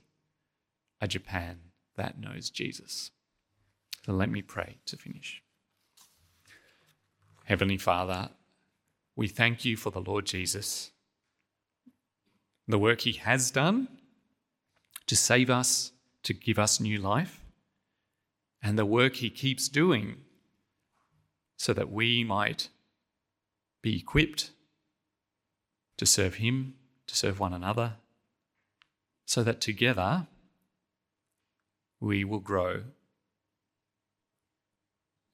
a 1.01 1.09
Japan 1.09 1.61
that 1.97 2.21
knows 2.21 2.51
Jesus. 2.51 3.11
So 4.05 4.13
let 4.13 4.31
me 4.31 4.43
pray 4.43 4.79
to 4.87 4.97
finish. 4.97 5.43
Heavenly 7.45 7.79
Father, 7.79 8.31
we 9.17 9.27
thank 9.27 9.65
you 9.65 9.77
for 9.77 9.91
the 9.91 10.01
Lord 10.01 10.27
Jesus, 10.27 10.91
the 12.69 12.79
work 12.79 13.01
he 13.01 13.13
has 13.13 13.51
done 13.51 13.89
to 15.07 15.17
save 15.17 15.49
us, 15.49 15.93
to 16.23 16.35
give 16.35 16.59
us 16.59 16.79
new 16.79 16.99
life, 16.99 17.45
and 18.63 18.79
the 18.79 18.85
work 18.85 19.17
he 19.17 19.31
keeps 19.31 19.69
doing 19.69 20.17
so 21.57 21.73
that 21.73 21.91
we 21.91 22.23
might 22.23 22.69
be 23.83 23.97
equipped 23.97 24.51
to 25.97 26.05
serve 26.07 26.35
him, 26.35 26.75
to 27.07 27.17
serve 27.17 27.41
one 27.41 27.55
another, 27.55 27.95
so 29.25 29.43
that 29.43 29.61
together 29.61 30.27
we 32.01 32.23
will 32.23 32.39
grow. 32.39 32.83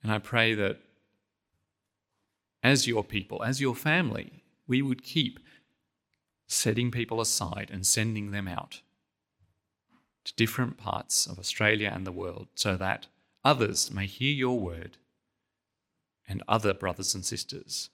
And 0.02 0.12
I 0.12 0.18
pray 0.18 0.54
that 0.54 0.78
as 2.62 2.86
your 2.86 3.04
people, 3.04 3.42
as 3.42 3.60
your 3.60 3.74
family, 3.74 4.44
we 4.66 4.80
would 4.80 5.02
keep 5.02 5.38
setting 6.54 6.90
people 6.90 7.20
aside 7.20 7.70
and 7.72 7.86
sending 7.86 8.30
them 8.30 8.48
out 8.48 8.80
to 10.24 10.34
different 10.34 10.76
parts 10.76 11.26
of 11.26 11.38
Australia 11.38 11.90
and 11.94 12.06
the 12.06 12.12
world 12.12 12.48
so 12.54 12.76
that 12.76 13.06
others 13.44 13.90
may 13.90 14.06
hear 14.06 14.32
your 14.32 14.58
word 14.58 14.96
and 16.26 16.42
other 16.48 16.72
brothers 16.72 17.14
and 17.14 17.24
sisters 17.24 17.90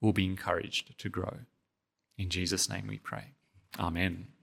will 0.00 0.12
be 0.12 0.26
encouraged 0.26 0.98
to 0.98 1.08
grow. 1.08 1.38
In 2.18 2.28
Jesus' 2.28 2.68
name 2.68 2.86
we 2.86 2.98
pray. 2.98 3.32
Amen. 3.78 4.33